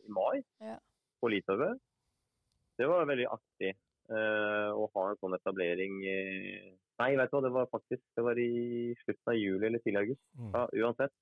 i 0.03 0.11
mai 0.11 0.43
ja. 0.63 0.75
på 1.23 1.31
Litauen. 1.31 1.79
Det 2.75 2.87
var 2.91 3.07
veldig 3.07 3.27
artig 3.31 3.71
uh, 4.11 4.75
å 4.75 4.89
ha 4.91 5.05
en 5.07 5.21
sånn 5.21 5.37
etablering. 5.37 6.01
Nei, 6.99 7.11
vet 7.19 7.31
du 7.31 7.37
hva, 7.37 7.43
det 7.47 7.53
var 7.55 7.71
faktisk 7.71 8.03
det 8.15 8.25
var 8.27 8.39
i 8.39 8.51
slutten 9.03 9.31
av 9.31 9.39
juli 9.39 9.69
eller 9.69 9.83
tidlig 9.83 10.03
august. 10.03 10.23
Mm. 10.35 10.51
Ja, 10.51 10.65
uansett. 10.83 11.15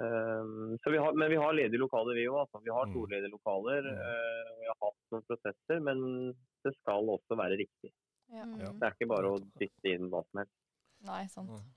Um, 0.00 0.78
vi 0.80 1.00
har, 1.00 1.12
men 1.12 1.28
vi 1.28 1.38
har 1.40 1.56
ledige 1.56 1.82
lokaler, 1.82 2.16
vi 2.16 2.28
òg. 2.30 2.38
Altså. 2.44 2.62
Vi 2.64 2.72
har 2.72 2.88
to 2.92 3.04
mm. 3.04 3.10
ledige 3.14 3.32
lokaler. 3.34 3.90
Vi 4.60 4.70
har 4.70 4.78
hatt 4.86 5.14
noen 5.14 5.26
prosesser, 5.28 5.82
men 5.84 6.06
det 6.64 6.72
skal 6.78 7.12
også 7.16 7.38
være 7.40 7.60
riktig. 7.60 7.92
Ja. 8.30 8.46
Det 8.46 8.86
er 8.86 8.94
ikke 8.94 9.10
bare 9.10 9.34
å 9.34 9.42
dytte 9.58 9.92
inn 9.92 10.10
hva 10.12 10.22
som 10.28 10.42
helst. 10.42 10.56
Nei, 11.08 11.24
sant. 11.32 11.68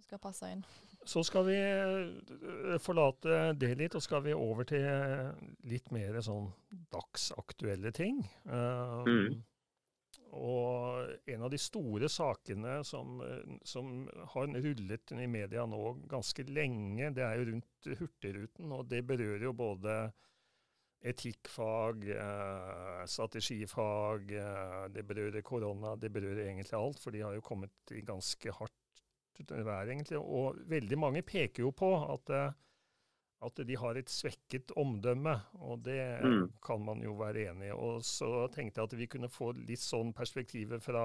Du 0.00 0.04
skal 0.06 0.20
passe 0.22 0.48
inn. 0.48 0.62
Så 1.04 1.22
skal 1.24 1.44
vi 1.48 1.56
eh, 1.56 2.76
forlate 2.80 3.52
det 3.60 3.74
litt, 3.80 3.96
og 3.96 4.04
skal 4.04 4.22
vi 4.24 4.36
over 4.36 4.64
til 4.68 4.86
litt 5.68 5.90
mer 5.92 6.16
sånn 6.24 6.48
dagsaktuelle 6.92 7.92
ting. 7.96 8.22
Uh, 8.48 9.04
mm. 9.04 9.40
Og 10.36 11.10
en 11.26 11.42
av 11.42 11.50
de 11.50 11.58
store 11.58 12.08
sakene 12.12 12.80
som, 12.86 13.18
som, 13.66 14.04
har 14.34 14.52
rullet 14.62 15.14
i 15.16 15.26
media 15.26 15.64
nå 15.66 15.80
ganske 16.10 16.44
lenge, 16.46 17.10
det 17.16 17.24
er 17.26 17.40
jo 17.40 17.48
rundt 17.50 17.88
Hurtigruten. 17.98 18.70
Og 18.76 18.86
det 18.90 19.02
berører 19.08 19.48
jo 19.48 19.54
både 19.58 19.96
etikkfag, 21.00 22.08
eh, 22.14 23.04
strategifag, 23.06 24.32
eh, 24.36 24.88
det 24.92 25.02
berører 25.08 25.42
korona, 25.42 25.96
det 25.96 26.12
berører 26.12 26.44
egentlig 26.46 26.76
alt. 26.78 27.00
For 27.00 27.10
de 27.10 27.24
har 27.24 27.34
jo 27.34 27.44
kommet 27.44 27.94
i 27.96 28.04
ganske 28.06 28.52
hardt 28.52 28.76
vær, 29.48 29.88
egentlig. 29.88 30.20
Og 30.20 30.60
veldig 30.68 30.98
mange 30.98 31.22
peker 31.22 31.64
jo 31.64 31.72
på 31.72 31.90
at, 32.12 32.30
eh, 32.30 32.52
at 33.40 33.60
de 33.66 33.76
har 33.80 33.96
et 33.96 34.10
svekket 34.12 34.74
omdømme, 34.76 35.32
og 35.64 35.84
det 35.86 36.00
mm. 36.20 36.42
kan 36.64 36.82
man 36.84 37.00
jo 37.04 37.14
være 37.16 37.46
enig 37.50 37.70
i. 37.70 37.76
Og 37.76 38.04
så 38.04 38.46
tenkte 38.52 38.82
jeg 38.82 38.90
at 38.90 38.96
vi 39.00 39.08
kunne 39.10 39.30
få 39.32 39.52
litt 39.56 39.80
sånn 39.80 40.12
perspektiv 40.16 40.74
fra, 40.84 41.04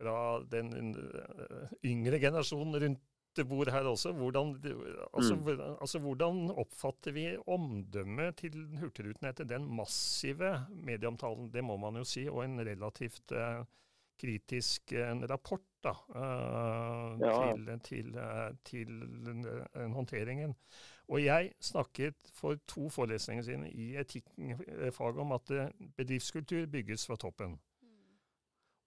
fra 0.00 0.16
den 0.50 0.72
eh, 0.96 1.76
yngre 1.86 2.18
generasjonen 2.22 2.80
rundt 2.82 3.04
bord 3.44 3.70
her 3.70 3.86
også. 3.86 4.12
Hvordan, 4.16 4.54
altså, 5.12 5.36
mm. 5.36 5.62
altså, 5.80 6.00
hvordan 6.02 6.42
oppfatter 6.56 7.12
vi 7.12 7.26
omdømmet 7.46 8.40
til 8.40 8.58
Hurtigruten 8.80 9.28
etter 9.28 9.48
den 9.48 9.68
massive 9.68 10.56
medieomtalen, 10.72 11.50
det 11.52 11.64
må 11.64 11.76
man 11.76 12.00
jo 12.00 12.04
si, 12.08 12.26
og 12.32 12.44
en 12.44 12.60
relativt 12.66 13.34
uh, 13.36 13.62
kritisk 14.20 14.96
uh, 14.96 15.12
rapport 15.28 15.66
da, 15.84 15.92
uh, 16.16 17.20
ja. 17.20 17.36
til, 17.52 17.68
til, 17.84 18.20
til 18.64 19.90
håndteringen. 19.94 20.56
Og 21.08 21.22
jeg 21.22 21.52
snakket 21.62 22.14
for 22.34 22.58
to 22.66 22.88
forelesninger 22.90 23.44
sine 23.46 23.70
i 23.70 23.92
etikkfaget 24.00 25.22
om 25.22 25.32
at 25.36 25.52
bedriftskultur 25.96 26.66
bygges 26.66 27.06
fra 27.06 27.16
toppen. 27.16 27.58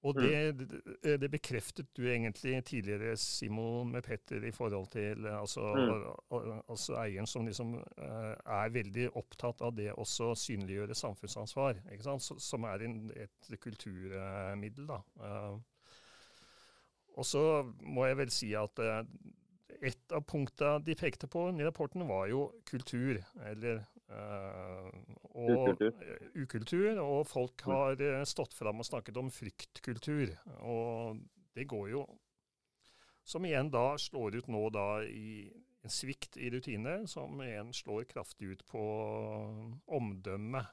Og 0.08 0.16
det, 0.16 0.60
det, 1.04 1.18
det 1.20 1.28
bekreftet 1.32 1.90
du 1.98 2.06
egentlig 2.08 2.64
tidligere, 2.64 3.18
Simon, 3.20 3.92
med 3.92 4.02
Petter, 4.02 4.44
i 4.48 4.52
forhold 4.52 4.88
til 4.88 5.28
altså, 5.28 5.66
Mm. 6.32 6.62
altså 6.70 6.96
eieren 7.02 7.28
som 7.28 7.46
liksom 7.46 7.74
eh, 7.76 8.36
er 8.46 8.70
veldig 8.72 9.10
opptatt 9.20 9.62
av 9.62 9.76
det 9.76 9.92
også 9.92 10.36
synliggjøre 10.36 10.96
samfunnsansvar? 10.96 11.82
Som 12.20 12.64
er 12.64 12.86
en, 12.88 13.12
et 13.16 13.60
kulturmiddel. 13.60 14.88
da. 14.88 15.02
Eh, 15.20 15.60
og 17.18 17.26
så 17.26 17.44
må 17.84 18.06
jeg 18.06 18.18
vel 18.18 18.32
si 18.32 18.54
at 18.56 18.80
eh, 18.80 19.04
et 19.82 20.14
av 20.16 20.24
punktene 20.28 20.84
de 20.84 20.96
pekte 20.98 21.28
på 21.32 21.46
i 21.50 21.66
rapporten, 21.66 22.06
var 22.08 22.28
jo 22.32 22.46
kultur. 22.68 23.20
Eller 23.48 23.84
uh, 24.12 24.90
og, 25.32 25.70
Ukultur. 25.70 26.02
ukultur. 26.36 27.02
Og 27.04 27.28
folk 27.30 27.64
har 27.68 28.02
eh, 28.04 28.24
stått 28.28 28.56
fram 28.58 28.82
og 28.82 28.88
snakket 28.88 29.20
om 29.22 29.32
fryktkultur. 29.34 30.36
Og 30.68 31.22
det 31.56 31.68
går 31.70 31.94
jo 31.96 32.08
Som 33.30 33.46
igjen 33.46 33.70
da 33.70 33.94
slår 34.00 34.40
ut 34.40 34.48
nå 34.50 34.62
da 34.74 35.04
i 35.06 35.52
en 35.86 35.92
svikt 35.94 36.38
i 36.38 36.50
rutiner, 36.50 37.06
som 37.06 37.40
igjen 37.46 37.70
slår 37.76 38.08
kraftig 38.10 38.56
ut 38.56 38.64
på 38.68 38.82
omdømmet. 39.86 40.72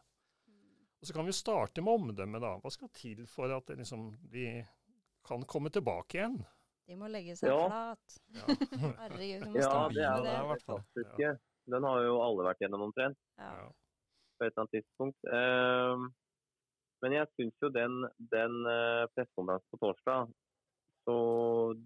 Og 0.96 1.06
Så 1.06 1.12
kan 1.12 1.26
vi 1.28 1.34
starte 1.36 1.84
med 1.84 2.00
omdømmet, 2.00 2.40
da. 2.42 2.54
Hva 2.62 2.72
skal 2.72 2.90
til 2.96 3.26
for 3.28 3.52
at 3.52 3.68
det 3.68 3.76
liksom, 3.82 4.08
de 4.32 4.64
kan 5.26 5.44
komme 5.44 5.70
tilbake 5.70 6.18
igjen? 6.18 6.40
De 6.86 6.96
må 6.98 7.08
legge 7.10 7.34
seg 7.38 7.50
Ja. 7.50 7.58
flat. 7.66 8.16
Ja. 8.36 8.46
Herregud, 9.02 9.56
Ja, 9.58 9.88
det 9.90 10.04
er 10.04 10.16
med 10.16 10.24
det, 10.24 10.30
i 10.30 10.30
det 10.30 10.46
hvert 10.52 10.66
fall. 10.70 11.38
Den 11.66 11.82
har 11.82 12.04
jo 12.06 12.20
alle 12.22 12.46
vært 12.46 12.62
gjennom 12.62 12.86
omtrent 12.86 13.18
Ja. 13.40 13.50
Ja. 13.58 13.66
på 14.38 14.46
et 14.46 14.52
eller 14.52 14.62
annet 14.62 14.74
tidspunkt. 14.76 15.30
Ehm, 15.34 16.08
men 17.02 17.12
jeg 17.12 17.28
syns 17.34 17.62
jo 17.62 17.68
den, 17.74 18.04
den 18.32 18.54
uh, 18.64 19.04
pressekonferansen 19.16 19.68
på 19.74 19.80
torsdag 19.82 20.30
Så 21.06 21.16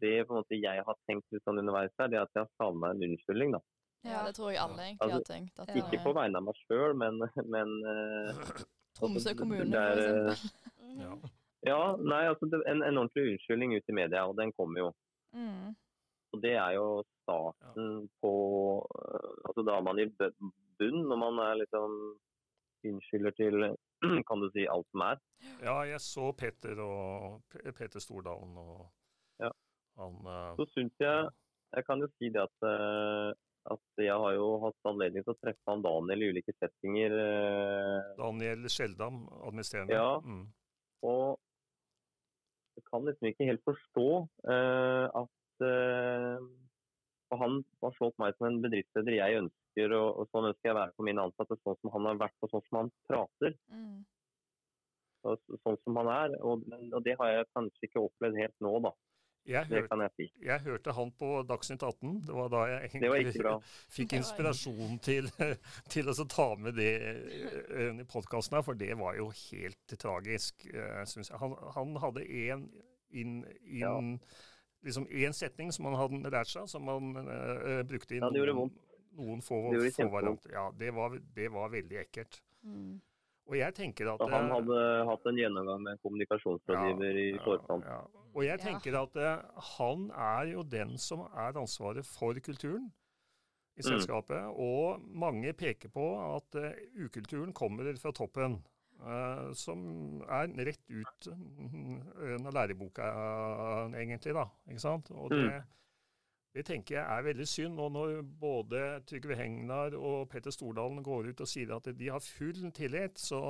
det 0.01 0.27
på 0.27 0.33
en 0.33 0.41
måte 0.41 0.57
jeg 0.61 0.85
har 0.87 0.97
tenkt 1.09 1.27
litt 1.35 1.45
sånn 1.45 1.59
underveis 1.61 1.93
her, 1.99 2.09
det 2.09 2.17
er 2.21 2.25
at 2.29 2.37
jeg 2.37 2.45
har 2.47 2.53
savna 2.61 2.93
en 2.95 3.03
unnskyldning. 3.05 3.53
da. 3.57 3.61
Ja, 4.05 4.23
det 4.25 4.35
tror 4.39 4.53
jeg 4.53 4.61
alle 4.63 4.85
egentlig 4.87 5.05
Altså, 5.05 5.19
har 5.19 5.27
tenkt. 5.29 5.59
At, 5.61 5.75
Ikke 5.77 6.01
på 6.05 6.15
vegne 6.17 6.41
av 6.41 6.47
meg 6.47 6.61
sjøl, 6.65 6.95
men, 6.97 7.21
men 7.55 7.75
uh, 7.85 8.65
Tromsø 8.97 9.35
kommune, 9.37 9.77
er, 9.77 10.01
for 10.01 10.05
eh, 10.05 10.33
eksempel. 10.33 10.69
Ja. 11.01 11.13
Ja, 11.67 11.97
nei, 12.01 12.23
altså 12.31 12.47
det, 12.49 12.63
en, 12.71 12.81
en 12.83 12.99
ordentlig 13.03 13.27
unnskyldning 13.35 13.75
ut 13.77 13.89
i 13.93 13.97
media, 13.97 14.23
og 14.29 14.37
den 14.39 14.53
kommer 14.57 14.81
jo. 14.81 14.89
Mm. 15.37 15.75
Og 16.33 16.43
det 16.43 16.55
er 16.57 16.73
jo 16.79 17.03
starten 17.23 18.09
på 18.23 18.31
øh, 18.87 19.31
Altså 19.49 19.63
da 19.67 19.77
er 19.79 19.83
man 19.87 19.99
i 20.03 20.07
bunn 20.79 21.03
når 21.11 21.19
man 21.21 21.39
er 21.45 21.55
liksom 21.61 21.93
unnskylder 22.89 23.35
til 23.37 23.57
kan 24.29 24.41
du 24.43 24.49
si 24.55 24.65
alt 24.73 24.87
som 24.91 25.03
er. 25.05 25.19
ja, 25.67 25.75
jeg 25.91 26.01
så 26.01 26.31
Peter 26.33 26.81
og 26.81 27.43
Peter 27.79 28.01
Stordalen 28.01 28.57
og 28.57 28.89
Ja. 29.41 29.51
han 30.01 30.15
eh, 30.35 30.55
Så 30.59 30.67
syns 30.75 30.95
jeg 31.01 31.29
Jeg 31.77 31.85
kan 31.87 32.01
jo 32.03 32.09
si 32.19 32.31
det 32.35 32.41
at, 32.43 32.57
øh, 32.67 33.31
at 33.75 33.85
jeg 34.09 34.17
har 34.23 34.33
jo 34.35 34.47
hatt 34.65 34.89
anledning 34.91 35.23
til 35.25 35.35
å 35.35 35.41
treffe 35.45 35.69
han 35.71 35.83
Daniel 35.85 36.23
i 36.25 36.31
ulike 36.33 36.53
settinger. 36.59 37.13
øh, 37.13 38.17
Daniel 38.19 38.65
Skjeldam, 38.73 39.21
administrerende. 39.47 39.95
Ja. 39.95 40.19
Mm. 40.25 40.47
Og 41.03 41.39
jeg 42.79 42.85
kan 42.89 43.07
liksom 43.07 43.31
ikke 43.31 43.49
helt 43.49 43.63
forstå 43.67 44.09
uh, 44.49 45.07
at 45.23 45.65
uh, 45.67 46.47
han 47.41 47.59
har 47.83 47.97
slått 47.97 48.17
meg 48.19 48.35
som 48.37 48.49
en 48.49 48.61
bedriftsleder 48.65 49.19
jeg 49.19 49.41
ønsker, 49.45 49.93
og, 49.95 50.09
og 50.23 50.31
sånn 50.31 50.49
ønsker 50.51 50.71
jeg 50.71 50.75
å 50.75 50.81
være 50.81 50.95
for 50.97 51.07
mine 51.07 51.27
ansatte. 51.29 51.59
Sånn 51.63 51.79
som 51.81 51.93
han 51.95 52.09
har 52.11 52.19
vært, 52.25 52.39
og 52.43 52.51
sånn 52.55 52.65
som 52.67 52.79
han 52.81 52.91
prater. 53.11 53.55
Mm. 53.71 54.01
og 55.29 55.37
så- 55.45 55.59
sånn 55.63 55.79
som 55.85 56.01
han 56.01 56.09
er. 56.09 56.35
Og, 56.41 56.65
og 56.97 57.03
det 57.05 57.15
har 57.21 57.31
jeg 57.35 57.51
kanskje 57.55 57.87
ikke 57.87 58.03
opplevd 58.09 58.41
helt 58.41 58.57
nå, 58.65 58.73
da. 58.89 58.93
Jeg, 59.51 59.67
Det 59.69 59.81
hørte, 59.81 59.89
kan 59.91 60.03
jeg 60.05 60.13
si. 60.17 60.27
jeg 60.47 60.63
hørte 60.67 60.93
han 60.95 61.11
på 61.19 61.31
Dagsnytt 61.49 61.83
18. 61.83 62.13
Det 62.29 62.35
var 62.37 62.53
da 62.53 62.61
jeg 62.71 63.01
Det 63.03 63.33
bra. 63.43 63.55
fikk 63.97 64.13
inspirasjon 64.21 65.01
til, 65.03 65.31
til 65.95 66.11
å 66.13 66.15
ta 66.31 66.47
med 66.57 66.79
det 66.79 66.93
eh, 67.03 67.99
i 68.01 68.07
podkasten 68.07 68.57
her, 68.59 68.63
for 68.67 68.79
det 68.79 68.93
var 69.01 69.19
jo 69.19 69.27
helt 69.51 69.97
tragisk, 69.99 70.69
syns 71.11 71.33
jeg. 71.33 71.41
Han, 71.43 71.57
han 71.75 71.97
hadde 72.05 72.23
én 72.25 72.69
inn, 73.11 73.41
Ja. 73.67 73.97
liksom 74.87 75.09
én 75.11 75.35
setning 75.35 75.73
som 75.75 75.91
han 75.91 75.99
hadde 75.99 76.31
lært 76.31 76.49
seg, 76.53 76.69
som 76.71 76.87
han 76.89 77.11
uh, 77.19 77.83
brukte 77.89 78.15
i 78.17 78.21
Ja, 78.23 78.31
noen, 78.31 78.71
noen 79.19 79.43
få, 79.43 79.59
Det 79.75 79.91
få 79.97 80.07
varianter. 80.13 80.53
Ja, 80.55 80.69
det 80.79 80.95
var, 80.95 81.19
det 81.35 81.51
var 81.53 81.73
veldig 81.75 81.99
ekkelt. 82.05 82.41
Mm. 82.63 83.01
Og 83.51 83.57
jeg 83.59 83.75
tenker 83.75 84.13
at 84.13 84.21
Så 84.23 84.29
han 84.31 84.47
eh, 84.47 84.55
hadde 84.55 84.81
hatt 85.11 85.25
en 85.27 85.39
gjennomgang 85.41 85.83
med 85.83 85.93
en 85.97 86.01
kommunikasjonsrådgiver 86.05 87.17
i 87.19 87.29
forkant. 87.43 87.85
Ja, 87.85 87.97
ja. 87.99 88.25
Og 88.35 88.45
jeg 88.47 88.59
Ja. 88.61 88.65
tenker 88.65 88.95
at 89.03 89.17
eh, 89.17 89.43
han 89.77 90.11
er 90.15 90.45
jo 90.53 90.63
den 90.63 90.97
som 90.99 91.25
er 91.35 91.59
ansvaret 91.59 92.07
for 92.07 92.33
kulturen 92.39 92.93
i 93.77 93.83
Mm. 93.83 93.89
selskapet. 93.91 94.55
Og 94.55 95.01
mange 95.03 95.53
peker 95.53 95.89
på 95.89 96.07
at 96.37 96.55
eh, 96.63 96.75
ukulturen 97.05 97.53
kommer 97.53 97.91
fra 97.99 98.13
toppen. 98.13 98.63
eh, 99.03 99.53
som 99.55 100.21
er 100.29 100.47
rett 100.67 100.91
ut 100.93 101.29
uh, 101.33 102.47
av 102.47 102.53
læreboka, 102.53 103.01
eh, 103.01 103.95
egentlig, 104.05 104.35
da. 104.35 104.45
Ikke 104.69 104.79
sant? 104.83 105.11
Og 105.11 105.31
det, 105.31 105.39
Mm. 105.41 105.63
Det 106.55 106.65
tenker 106.67 106.97
jeg 106.99 107.05
er 107.19 107.27
veldig 107.29 107.47
synd. 107.47 107.79
Og 107.81 107.93
når 107.95 108.23
både 108.41 108.81
Trygve 109.07 109.37
Hegnar 109.39 109.95
og 109.99 110.29
Petter 110.33 110.55
Stordalen 110.55 111.03
går 111.07 111.31
ut 111.31 111.45
og 111.45 111.49
sier 111.51 111.77
at 111.77 111.87
de 111.95 112.11
har 112.11 112.25
full 112.25 112.71
tillit, 112.77 113.19
så 113.23 113.41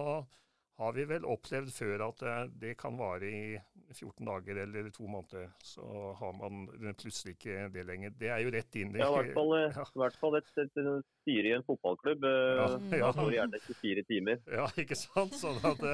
har 0.80 0.94
vi 0.96 1.04
vel 1.04 1.26
opplevd 1.28 1.68
før 1.76 2.06
at 2.06 2.22
eh, 2.24 2.46
det 2.62 2.70
kan 2.80 2.94
vare 2.96 3.28
i 3.28 3.40
14 3.92 4.24
dager 4.24 4.62
eller 4.62 4.86
to 4.94 5.04
måneder. 5.12 5.50
Så 5.60 5.82
har 6.16 6.32
man 6.38 6.62
plutselig 6.96 7.34
ikke 7.36 7.66
det 7.74 7.82
lenger. 7.84 8.14
Det 8.16 8.30
er 8.32 8.40
jo 8.46 8.52
rett 8.54 8.78
inn 8.80 8.94
i 8.96 9.02
Ja, 9.02 9.10
i 9.10 9.18
hvert 9.18 9.34
fall, 9.36 9.52
eh, 9.58 9.76
Ja. 9.76 9.84
i 9.84 10.00
hvert 10.00 10.16
fall 10.22 10.38
et, 10.38 10.48
et, 10.62 10.80
styre 11.20 11.50
i 11.50 11.52
en 11.58 11.66
fotballklubb. 11.66 12.24
eh, 12.24 12.62
Ja, 12.62 12.68
ja. 13.02 13.10
står 13.12 13.34
gjerne 13.36 13.60
24 13.66 14.06
timer. 14.08 14.40
Ja, 14.56 14.70
ikke 14.80 14.96
sant? 14.96 15.36
Sånn 15.36 15.60
at, 15.68 15.84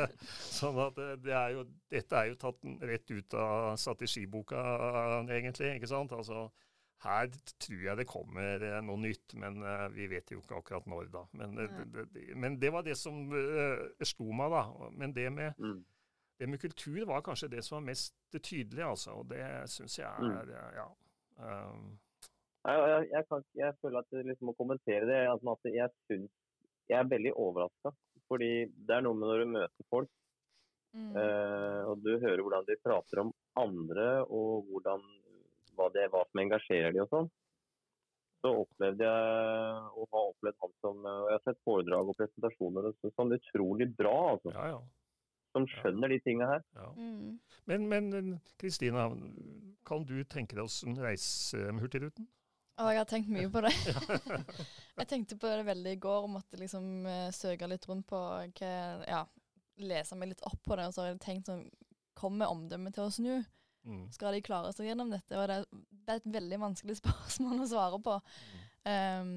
sånn 0.55 0.79
at 0.87 1.03
det 1.25 1.35
er 1.35 1.57
jo, 1.57 1.67
dette 1.91 2.23
er 2.23 2.31
jo 2.31 2.39
tatt 2.47 2.63
rett 2.93 3.11
ut 3.11 3.35
av 3.43 3.75
strategiboka, 3.83 4.63
egentlig. 5.27 5.75
ikke 5.81 5.91
sant? 5.91 6.15
Altså, 6.15 6.47
her 7.05 7.29
tror 7.61 7.83
jeg 7.85 7.97
det 7.99 8.07
kommer 8.09 8.63
eh, 8.65 8.79
noe 8.85 8.97
nytt, 9.03 9.35
men 9.37 9.59
eh, 9.63 9.89
vi 9.93 10.07
vet 10.09 10.31
jo 10.33 10.39
ikke 10.41 10.57
akkurat 10.63 10.87
når, 10.89 11.11
da. 11.13 11.25
Men, 11.37 11.59
eh, 11.61 11.83
det, 11.93 12.07
det, 12.15 12.25
men 12.37 12.57
det 12.63 12.71
var 12.73 12.83
det 12.87 12.97
som 12.97 13.27
uh, 13.33 13.85
slo 14.03 14.31
meg, 14.33 14.51
da. 14.55 14.63
Men 14.97 15.13
det 15.13 15.27
med, 15.33 15.53
Mm. 15.61 15.85
det 16.41 16.49
med 16.49 16.61
kultur 16.61 17.05
var 17.07 17.23
kanskje 17.23 17.51
det 17.53 17.63
som 17.65 17.77
var 17.79 17.87
mest 17.93 18.15
tydelig, 18.41 18.83
altså. 18.85 19.19
Og 19.21 19.29
det 19.29 19.45
syns 19.69 19.99
jeg 19.99 20.09
Mm. 20.21 20.33
er 20.41 20.75
Ja. 20.81 20.89
Um, 21.39 21.99
Jeg, 22.67 22.79
jeg, 22.89 23.09
jeg, 23.13 23.25
kan, 23.31 23.43
jeg 23.55 23.75
føler 23.81 23.99
at 24.01 24.07
jeg 24.11 24.25
liksom 24.27 24.47
må 24.49 24.53
kommentere 24.59 25.07
det. 25.07 25.21
Altså, 25.31 25.53
at 25.53 25.71
jeg, 25.71 25.91
synes, 26.11 26.31
jeg 26.89 26.99
er 26.99 27.05
veldig 27.13 27.33
overraska. 27.37 27.93
Fordi 28.27 28.65
det 28.67 28.91
er 28.97 29.05
noe 29.07 29.15
med 29.15 29.29
når 29.29 29.39
du 29.45 29.51
møter 29.59 29.85
folk, 29.91 30.09
Mm. 30.97 31.13
uh, 31.13 31.83
og 31.91 32.01
du 32.01 32.15
hører 32.19 32.41
hvordan 32.41 32.65
de 32.65 32.75
prater 32.81 33.19
om 33.21 33.31
andre, 33.61 34.25
og 34.33 34.65
hvordan, 34.71 35.03
hva, 35.77 35.89
det, 35.95 36.07
hva 36.13 36.23
som 36.29 36.43
engasjerer 36.43 36.95
de 36.95 37.03
og 37.05 37.11
sånn. 37.13 37.29
Så 38.45 38.53
opplevde 38.63 39.07
jeg, 39.07 39.81
og 39.97 40.07
har 40.13 40.29
opplevd 40.31 40.61
han 40.63 40.75
som 40.85 41.01
og 41.09 41.31
Jeg 41.31 41.39
har 41.39 41.45
sett 41.49 41.65
foredrag 41.67 42.13
og 42.13 42.19
presentasjoner 42.19 42.91
og 42.91 43.01
sånn 43.01 43.15
som 43.17 43.35
utrolig 43.39 43.89
bra, 43.99 44.15
altså. 44.35 44.53
ja, 44.55 44.69
ja. 44.77 44.85
Som 45.57 45.65
skjønner 45.73 46.13
de 46.13 46.19
tingene 46.21 46.51
her. 46.51 46.65
ja. 46.77 46.89
Mm. 47.01 47.39
Men, 47.67 47.87
men 47.89 48.33
Kristina, 48.61 49.09
kan 49.89 50.05
du 50.05 50.19
tenke 50.29 50.59
deg 50.59 50.67
oss 50.67 50.83
en 50.85 50.99
reise 51.01 51.71
med 51.71 51.81
Hurtigruten? 51.81 52.29
Å, 52.77 52.91
jeg 52.93 53.01
har 53.01 53.09
tenkt 53.09 53.33
mye 53.33 53.49
på 53.49 53.63
det. 53.65 53.73
jeg 55.01 55.09
tenkte 55.09 55.39
på 55.41 55.49
det 55.49 55.65
veldig 55.65 55.95
i 55.97 56.01
går, 56.03 56.27
og 56.27 56.35
måtte 56.35 56.61
liksom 56.61 57.07
eh, 57.09 57.31
søke 57.33 57.69
litt 57.73 57.89
rundt 57.89 58.05
på 58.11 58.21
hva 58.21 58.73
Ja, 59.09 59.23
lese 59.81 60.19
meg 60.21 60.35
litt 60.35 60.45
opp 60.45 60.61
på 60.65 60.77
det. 60.77 60.91
Og 60.91 60.93
så 60.93 61.03
har 61.03 61.15
jeg 61.15 61.23
tenkt 61.25 61.51
sånn 61.51 61.67
Kommer 62.17 62.49
omdømmet 62.49 62.95
til 62.97 63.05
å 63.05 63.13
snu? 63.13 63.33
Mm. 63.87 64.07
Skal 64.15 64.35
de 64.35 64.43
klare 64.45 64.73
seg 64.75 64.89
gjennom 64.91 65.13
dette? 65.13 65.37
Og 65.39 65.47
det, 65.47 65.59
er 66.11 66.19
et 66.19 66.31
veldig 66.37 66.59
vanskelig 66.63 66.99
spørsmål 67.03 67.63
å 67.63 67.69
svare 67.71 68.01
på. 68.03 68.17
Um, 68.87 69.35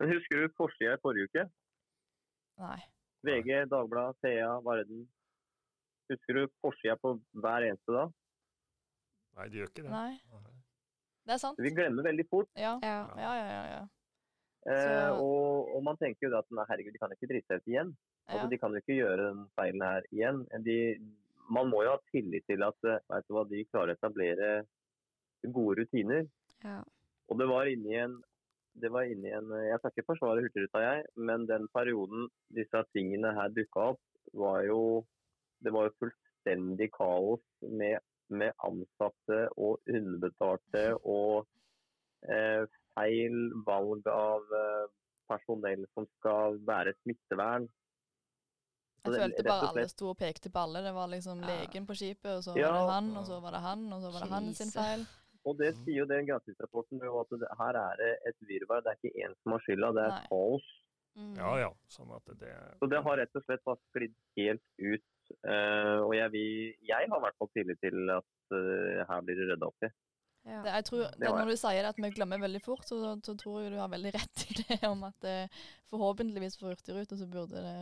Men 0.00 0.12
husker 0.12 0.44
du 0.44 0.54
forsida 0.58 0.96
i 0.96 1.02
forrige 1.02 1.30
uke? 1.30 1.48
nei. 2.62 2.78
VG, 3.26 3.48
Dagbladet, 3.72 4.20
Thea, 4.22 4.52
Varden. 4.62 5.02
Husker 6.12 6.38
du 6.38 6.42
forsida 6.62 6.94
på 7.02 7.16
hver 7.42 7.66
eneste 7.66 7.94
da? 7.96 8.04
Nei, 9.36 9.48
de 9.50 9.60
gjør 9.60 9.72
ikke 9.72 9.82
det. 9.82 9.90
Nei. 9.90 10.44
Det 11.26 11.34
er 11.34 11.40
sant. 11.42 11.58
Vi 11.58 11.72
glemmer 11.74 12.06
veldig 12.06 12.26
fort. 12.30 12.48
Ja. 12.54 12.76
Ja. 12.86 13.00
Ja, 13.18 13.32
ja, 13.34 13.46
ja. 13.50 13.64
ja. 13.72 13.82
Eh, 14.66 15.10
og, 15.22 15.74
og 15.74 15.82
man 15.86 15.98
tenker 15.98 16.26
jo 16.26 16.32
da 16.32 16.40
at 16.42 16.54
nei, 16.54 16.64
herregud, 16.70 16.94
de 16.94 17.02
kan 17.02 17.12
ikke 17.14 17.28
drite 17.30 17.50
seg 17.50 17.62
ut 17.62 17.72
igjen. 17.72 17.92
Altså, 18.26 18.44
ja. 18.44 18.50
De 18.52 18.58
kan 18.62 18.74
jo 18.74 18.82
ikke 18.82 18.98
gjøre 19.00 19.28
den 19.28 19.42
feilen 19.58 19.84
her 19.86 20.06
igjen. 20.14 20.40
De, 20.66 20.78
man 21.52 21.70
må 21.70 21.82
jo 21.84 21.94
ha 21.94 22.00
tillit 22.12 22.46
til 22.50 22.64
at 22.66 22.88
eh, 22.88 23.02
vet 23.12 23.28
du 23.28 23.36
hva, 23.36 23.44
de 23.50 23.64
klarer 23.70 23.94
å 23.94 23.98
etablere 23.98 24.50
gode 25.54 25.82
rutiner. 25.82 26.26
Ja. 26.64 26.80
Og 27.30 27.40
det 27.40 27.48
var 27.50 27.70
inni 27.70 27.98
en 28.00 28.16
det 28.76 28.90
var 28.92 29.08
inni 29.08 29.30
en, 29.32 29.48
Jeg 29.64 29.78
skal 29.80 29.92
ikke 29.92 30.10
forsvare 30.10 30.42
Hurtigruta, 30.44 30.82
jeg, 30.84 31.04
men 31.16 31.46
den 31.48 31.64
perioden 31.72 32.26
disse 32.52 32.82
tingene 32.92 33.32
her 33.32 33.54
dukka 33.56 33.92
opp, 33.94 34.02
var 34.36 34.66
jo 34.68 34.80
Det 35.64 35.72
var 35.72 35.86
jo 35.86 35.94
fullstendig 36.02 36.90
kaos 36.92 37.40
med, 37.62 38.04
med 38.28 38.52
ansatte 38.66 39.38
og 39.56 39.80
underbetalte 39.88 40.82
og 41.00 41.46
eh, 42.28 42.68
feil 42.92 43.38
valg 43.64 44.04
av 44.12 44.52
eh, 44.60 44.84
personell 45.30 45.86
som 45.94 46.06
skal 46.18 46.60
være 46.68 46.92
smittevern. 47.00 47.64
Så 49.06 49.18
Jeg 49.20 49.22
følte 49.22 49.44
bare 49.46 49.68
alle 49.70 49.88
sto 49.92 50.08
og 50.12 50.18
pekte 50.18 50.50
på 50.52 50.62
alle. 50.66 50.82
Det 50.82 50.94
var 50.96 51.08
liksom 51.12 51.40
Ja. 51.42 51.46
legen 51.52 51.86
på 51.86 51.94
skipet, 51.98 52.32
og 52.36 52.42
så 52.44 52.56
Ja. 52.56 52.72
var 52.72 52.86
det 52.86 52.94
han, 52.94 53.16
og 53.16 53.24
så 53.26 53.40
var 53.40 53.50
det 53.56 53.60
han, 53.60 53.92
og 53.92 54.02
så 54.02 54.12
var 54.12 54.20
det 54.26 54.32
han 54.34 54.54
sin 54.54 54.72
feil. 54.74 55.06
Og 55.46 55.56
det 55.58 55.74
sier 55.76 56.02
jo 56.02 56.06
den 56.10 56.26
granskingsrapporten 56.26 56.98
jo 57.06 57.20
at 57.20 57.30
det, 57.30 57.46
her 57.58 57.74
er 57.78 57.94
det 58.02 58.12
et 58.26 58.38
virvar. 58.48 58.82
Det 58.82 58.90
er 58.90 58.98
ikke 58.98 59.14
én 59.22 59.34
som 59.42 59.52
har 59.52 59.62
skylda, 59.62 59.92
det 59.94 60.04
er 60.06 60.14
Nei. 60.16 60.26
kaos. 60.30 60.66
Mm. 61.16 61.36
Ja 61.38 61.50
ja. 61.58 61.68
Sånn 61.88 62.10
at 62.12 62.24
det 62.40 62.52
Så 62.80 62.88
det 62.90 63.02
har 63.02 63.16
rett 63.16 63.36
og 63.38 63.44
slett 63.46 63.62
bare 63.64 63.78
sklidd 63.90 64.14
helt 64.36 64.66
ut. 64.78 65.06
Uh, 65.42 66.06
og 66.06 66.12
jeg, 66.14 66.30
vil, 66.34 66.74
jeg 66.86 67.08
har 67.10 67.18
i 67.18 67.22
hvert 67.24 67.38
fall 67.38 67.48
tillit 67.54 67.80
til 67.82 68.10
at 68.10 68.28
uh, 68.54 69.06
her 69.08 69.22
blir 69.26 69.38
det 69.38 69.46
rydda 69.52 69.66
opp 69.70 69.86
i. 69.86 69.90
Ja. 70.46 70.60
Det, 70.62 70.74
jeg 70.76 70.84
tror, 70.86 71.00
det, 71.18 71.30
når 71.34 71.48
du 71.50 71.56
sier 71.58 71.80
det 71.82 71.88
at 71.90 71.96
vi 71.98 72.10
glemmer 72.14 72.38
veldig 72.38 72.60
fort, 72.62 72.84
så, 72.86 72.98
så 73.26 73.34
tror 73.38 73.62
jeg 73.64 73.72
du 73.74 73.80
har 73.80 73.90
veldig 73.90 74.12
rett 74.14 74.44
i 74.46 74.58
det 74.60 74.78
om 74.86 75.02
at 75.08 75.16
det, 75.24 75.38
forhåpentligvis 75.90 76.58
får 76.60 76.76
Hurtigruten 76.76 77.18
så 77.18 77.26
burde 77.30 77.64
det 77.64 77.80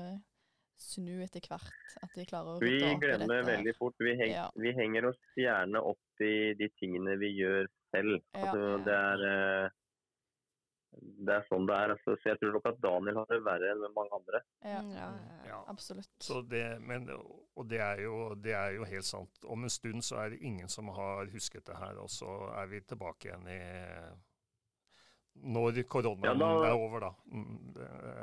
snu 0.81 1.23
etter 1.25 1.41
hvert. 1.49 1.71
At 2.03 2.11
de 2.15 2.25
klarer 2.27 2.57
å 2.57 2.61
Vi 2.61 2.71
rydde 2.75 2.91
opp 2.95 3.03
i 3.03 3.07
glemmer 3.07 3.41
dette. 3.41 3.51
veldig 3.53 3.75
fort. 3.79 3.95
Vi, 3.99 4.17
heng, 4.19 4.31
Ja. 4.33 4.51
vi 4.57 4.73
henger 4.73 5.07
oss 5.11 5.21
gjerne 5.37 5.81
opp 5.83 6.21
i 6.21 6.55
de 6.55 6.69
tingene 6.81 7.17
vi 7.19 7.33
gjør 7.39 7.67
selv. 7.95 8.21
Ja. 8.35 8.41
Altså, 8.45 8.85
det, 8.85 8.95
er, 8.95 9.25
eh, 9.65 9.71
det 11.27 11.35
er 11.35 11.47
sånn 11.49 11.67
det 11.67 11.75
er. 11.79 11.95
Altså, 11.97 12.17
så 12.23 12.31
jeg 12.33 12.39
tror 12.41 12.53
nok 12.53 12.67
at 12.71 12.81
Daniel 12.83 13.15
har 13.23 13.27
det 13.31 13.41
verre 13.45 13.71
enn 13.73 13.87
mange 13.95 14.13
andre. 14.19 14.43
Ja, 14.63 14.81
ja, 14.83 15.09
ja, 15.09 15.39
ja. 15.39 15.47
Ja. 15.53 15.65
absolutt. 15.69 16.11
Så 16.21 16.43
det, 16.49 16.81
men, 16.83 17.09
og 17.57 17.69
det 17.71 17.81
er, 17.81 18.03
jo, 18.05 18.35
det 18.35 18.55
er 18.55 18.75
jo 18.77 18.85
helt 18.85 19.05
sant. 19.09 19.31
Om 19.45 19.65
en 19.65 19.71
stund 19.71 20.03
så 20.05 20.17
er 20.25 20.31
det 20.31 20.43
ingen 20.43 20.69
som 20.69 20.89
har 20.89 21.27
husket 21.35 21.65
det 21.67 21.77
her, 21.79 21.99
og 22.03 22.09
så 22.11 22.51
er 22.61 22.67
vi 22.67 22.81
tilbake 22.81 23.31
igjen 23.31 23.47
i 23.49 23.61
Når 25.35 25.83
koronaen 25.91 26.25
Ja, 26.25 26.35
da- 26.35 26.69
er 26.71 26.75
over, 26.79 27.01
da. 27.01 27.11
Mm, 27.27 27.75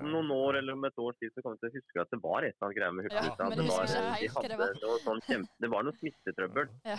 noen 0.08 0.32
år 0.32 0.58
eller 0.58 0.74
om 0.74 0.86
et 0.86 0.98
års 0.98 1.18
tid 1.20 1.32
så 1.36 1.42
kommer 1.44 1.58
vi 1.60 1.68
til 1.68 1.70
å 1.70 1.82
huske 1.82 2.02
at 2.02 2.10
det 2.10 2.20
var 2.24 2.44
et 2.44 2.56
eller 2.56 2.68
annet 2.68 2.78
greie 2.78 2.92
med 2.92 3.04
Ja, 3.04 3.22
Hurtigruten. 3.22 3.50
men 3.50 3.52
at 3.52 3.58
det, 3.58 4.30
ikke 4.30 4.42
de 4.42 4.58
det 4.58 5.02
sånn 5.04 5.48
det 5.60 5.70
var 5.70 5.84
noe 5.84 5.98
smittetrøbbel. 6.00 6.70
Ja. 6.86 6.98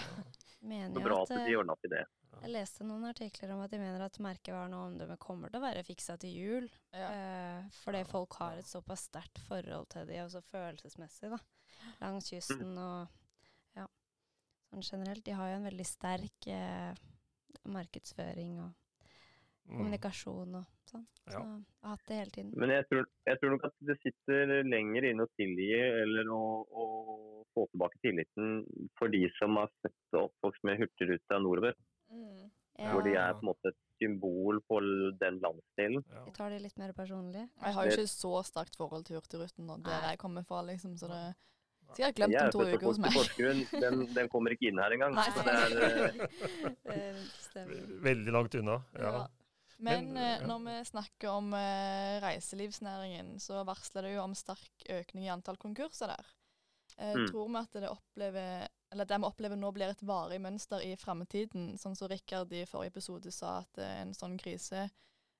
Mener 0.62 0.94
Så 0.94 1.02
bra 1.02 1.22
at, 1.22 1.30
at 1.32 1.38
eh, 1.40 1.46
de 1.48 1.56
ordna 1.58 1.72
opp 1.72 1.84
i 1.84 1.88
det. 1.90 2.04
Jeg 2.42 2.50
leste 2.52 2.84
noen 2.86 3.04
artikler 3.08 3.50
om 3.50 3.60
at 3.64 3.70
de 3.72 3.78
mener 3.78 4.04
at 4.04 4.18
merkevaren 4.22 4.74
og 4.74 4.84
omdømmet 4.92 5.18
kommer 5.18 5.50
til 5.50 5.58
å 5.58 5.64
være 5.64 5.82
fiksa 5.82 6.14
til 6.22 6.36
jul. 6.38 6.68
Ja. 6.94 7.08
Eh, 7.10 7.64
fordi 7.82 8.04
folk 8.06 8.36
har 8.38 8.60
et 8.60 8.68
såpass 8.68 9.08
sterkt 9.08 9.40
forhold 9.48 9.88
til 9.90 10.06
de, 10.06 10.20
også 10.22 10.42
følelsesmessig, 10.52 11.32
da. 11.34 11.40
Langs 12.00 12.30
kysten 12.30 12.78
og 12.78 13.08
ja. 13.74 13.88
Sånn 14.70 14.86
generelt. 14.86 15.24
De 15.24 15.32
har 15.34 15.50
jo 15.50 15.56
en 15.56 15.66
veldig 15.66 15.86
sterk 15.88 16.46
eh, 16.46 16.94
markedsføring 17.66 18.60
og 18.60 18.70
Mm, 18.70 18.81
kommunikasjon 19.78 20.54
og 20.60 20.64
sånn. 20.90 21.04
Så 21.26 21.32
Ja. 21.38 21.42
jeg 21.42 21.82
har 21.82 21.90
hatt 21.96 22.06
det 22.08 22.16
hele 22.20 22.30
tiden. 22.36 22.52
Men 22.56 22.70
jeg 22.70 22.86
tror, 22.90 23.06
jeg 23.26 23.40
tror 23.40 23.50
nok 23.54 23.64
at 23.64 23.76
det 23.90 23.96
sitter 24.02 24.52
lenger 24.64 25.04
inne 25.10 25.26
å 25.26 25.30
tilgi 25.38 25.70
eller 25.78 26.32
å, 26.34 26.42
å 26.68 26.86
få 27.54 27.66
tilbake 27.70 28.00
tilliten 28.02 28.64
for 28.98 29.08
de 29.12 29.22
som 29.38 29.56
har 29.56 29.70
sett 29.82 30.18
oppvokst 30.18 30.64
med 30.64 30.80
Hurtigruta 30.82 31.38
nordover. 31.38 31.74
Mm. 32.10 32.50
Ja, 32.78 32.92
Hvor 32.94 33.02
de 33.04 33.12
er 33.14 33.34
på 33.36 33.44
en 33.44 33.50
måte 33.52 33.68
et 33.68 33.76
symbol 34.00 34.58
på 34.66 34.80
den 35.20 35.38
landsdelen. 35.44 36.02
ja. 36.10 36.24
tar 36.34 36.50
det 36.50 36.62
litt 36.62 36.78
mer 36.78 36.92
personlig. 36.92 37.48
Jeg 37.62 37.74
har 37.74 37.84
jo 37.86 37.90
ikke 37.92 38.08
så 38.08 38.42
sterkt 38.48 38.76
forhold 38.76 39.04
til 39.06 39.16
Hurtigruten 39.20 39.68
og 39.70 39.84
der 39.84 40.08
jeg 40.10 40.18
kommer 40.18 40.42
fra, 40.44 40.62
liksom, 40.62 40.96
så 40.96 41.08
det 41.08 41.34
glemt 42.16 42.32
Jeg 42.32 42.40
om 42.40 42.46
er 42.46 42.50
to 42.50 42.58
født 42.58 42.72
og 42.72 42.78
uker 42.78 42.86
hos 42.86 42.98
meg. 42.98 43.12
Porsgrunn. 43.12 43.62
Den, 43.82 44.06
den 44.14 44.28
kommer 44.32 44.54
ikke 44.54 44.70
inn 44.70 44.78
her 44.80 44.94
engang. 44.96 45.14
Nei. 45.14 45.28
Så 45.28 45.44
det 45.44 45.54
er, 45.54 45.70
eh, 46.94 47.22
det. 47.54 47.66
Veldig 48.02 48.32
langt 48.32 48.54
unna. 48.54 48.78
Ja. 48.96 49.26
Men, 49.82 50.12
Men, 50.12 50.16
eh, 50.16 50.36
ja. 50.40 50.46
når 50.46 50.60
vi 50.66 50.76
snakker 50.92 51.28
om 51.28 51.54
eh, 51.58 52.20
reiselivsnæringen, 52.22 53.34
så 53.42 53.64
varsler 53.66 54.06
det 54.06 54.12
jo 54.14 54.22
om 54.22 54.36
sterk 54.38 54.84
økning 54.94 55.26
i 55.26 55.32
antall 55.34 55.58
konkurser 55.58 56.14
der. 56.14 56.30
Eh, 56.98 57.14
Mm. 57.16 57.26
Tror 57.30 57.48
vi 57.48 57.58
at 57.58 57.72
det 57.72 57.88
opplever 57.90 58.68
eller 58.92 59.04
det 59.08 59.18
vi 59.18 59.24
opplever 59.24 59.56
nå 59.56 59.70
blir 59.72 59.88
et 59.88 60.02
varig 60.04 60.38
mønster 60.44 60.82
i 60.84 60.92
fremtiden, 61.00 61.78
sånn 61.80 61.96
som 61.96 62.10
Rikard 62.12 62.52
i 62.52 62.66
forrige 62.68 62.92
episode 62.92 63.32
sa, 63.32 63.62
at 63.62 63.78
eh, 63.80 64.00
en 64.02 64.12
sånn 64.14 64.36
krise 64.38 64.82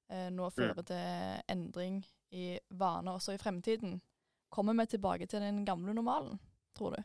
eh, 0.08 0.30
nå 0.32 0.48
fører 0.50 0.80
til 0.88 1.42
endring 1.52 1.98
i 2.32 2.54
vaner 2.70 3.18
også 3.18 3.36
i 3.36 3.42
fremtiden. 3.42 4.00
Kommer 4.48 4.72
vi 4.80 4.86
tilbake 4.94 5.28
til 5.28 5.44
den 5.44 5.66
gamle 5.68 5.92
normalen, 5.94 6.40
tror 6.76 6.96
du? 6.96 7.02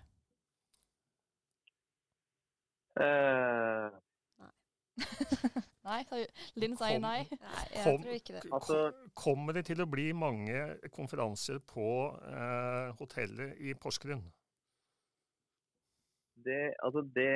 eh, 2.98 3.92
nei? 5.88 6.00
Linn 6.60 6.76
sier 6.80 7.00
nei. 7.04 7.20
Nei, 7.32 7.64
jeg 7.74 7.84
Kom- 7.86 8.02
tror 8.04 8.16
ikke 8.18 8.34
det. 8.38 8.44
Altså- 8.52 9.12
Kommer 9.18 9.54
det 9.58 9.66
til 9.70 9.82
å 9.84 9.90
bli 9.90 10.08
mange 10.14 10.64
konferanser 10.96 11.60
på 11.74 11.88
eh, 12.28 12.92
hotellet 13.00 13.58
i 13.60 13.74
Porsgrunn? 13.78 14.26
det, 16.48 16.74
altså 16.86 17.02
det 17.16 17.32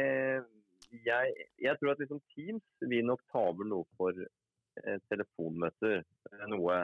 jeg, 1.05 1.33
jeg 1.59 1.77
tror 1.79 1.91
at 1.93 1.99
liksom 1.99 2.19
Teams 2.31 2.63
vil 2.91 3.05
nok 3.07 3.21
ta 3.31 3.41
over 3.49 3.67
noe 3.67 3.87
for 3.99 4.15
eh, 4.15 4.97
telefonmøter. 5.11 6.01
eh, 6.31 6.45
Noe. 6.51 6.77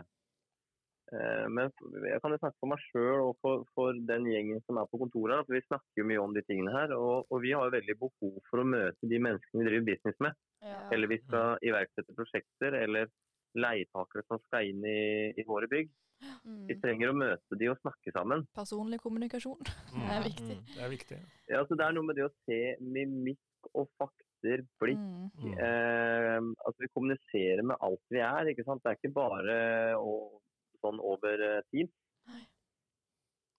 Eh, 1.11 1.45
men 1.51 1.71
jeg 2.03 2.19
kan 2.23 2.33
jo 2.33 2.39
snakke 2.41 2.59
for 2.59 2.71
meg 2.73 2.81
sjøl 2.89 3.21
og 3.29 3.37
for, 3.43 3.63
for 3.75 3.95
den 4.09 4.27
gjengen 4.31 4.59
som 4.65 4.79
er 4.81 4.89
på 4.91 4.99
kontoret. 5.03 5.39
at 5.45 5.51
Vi 5.51 5.61
snakker 5.69 6.01
jo 6.03 6.07
mye 6.09 6.23
om 6.23 6.35
de 6.35 6.43
tingene 6.47 6.73
her. 6.75 6.91
Og, 6.97 7.27
og 7.31 7.41
vi 7.45 7.53
har 7.55 7.67
jo 7.69 7.75
veldig 7.77 7.97
behov 8.01 8.41
for 8.49 8.63
å 8.63 8.67
møte 8.67 9.07
de 9.11 9.21
menneskene 9.23 9.63
vi 9.63 9.69
driver 9.69 9.87
business 9.91 10.19
med. 10.27 10.39
Ja. 10.61 10.89
Eller 10.91 11.07
vi 11.07 11.17
skal 11.21 11.57
iverksette 11.61 12.15
prosjekter, 12.17 12.73
eller 12.83 13.07
leietakere 13.57 14.23
som 14.27 14.39
skal 14.47 14.67
inn 14.69 14.83
i, 14.85 15.33
i 15.37 15.43
våre 15.47 15.67
bygg. 15.71 15.89
Vi 16.17 16.73
Mm. 16.73 16.81
trenger 16.81 17.09
å 17.11 17.13
møte 17.13 17.57
de 17.59 17.67
og 17.69 17.77
snakke 17.77 18.11
sammen. 18.11 18.47
Personlig 18.55 18.97
kommunikasjon. 19.03 19.59
Det 19.93 20.15
er 20.17 20.23
viktig. 20.25 20.55
Mm, 20.57 20.65
det 20.73 20.81
er 20.83 20.89
viktig. 20.89 21.19
Ja, 21.51 21.59
så 21.65 21.77
Det 21.77 21.85
er 21.85 21.93
noe 21.93 22.03
med 22.07 22.15
det 22.17 22.25
å 22.25 22.33
se 22.47 22.57
mimikk 22.81 23.69
og 23.75 23.85
fakter, 24.01 24.63
blikk. 24.81 24.97
Mm. 24.97 25.29
Mm. 25.37 25.53
Eh, 25.61 26.39
altså 26.65 26.79
Vi 26.81 26.89
kommuniserer 26.95 27.61
med 27.63 27.77
alt 27.81 28.01
vi 28.09 28.17
er. 28.25 28.49
ikke 28.49 28.65
sant? 28.65 28.81
Det 28.83 28.89
er 28.91 28.97
ikke 28.97 29.13
bare 29.13 29.59
å, 30.01 30.41
sånn 30.81 30.99
over 30.99 31.61
tid. 31.71 31.91
tid. 32.25 32.47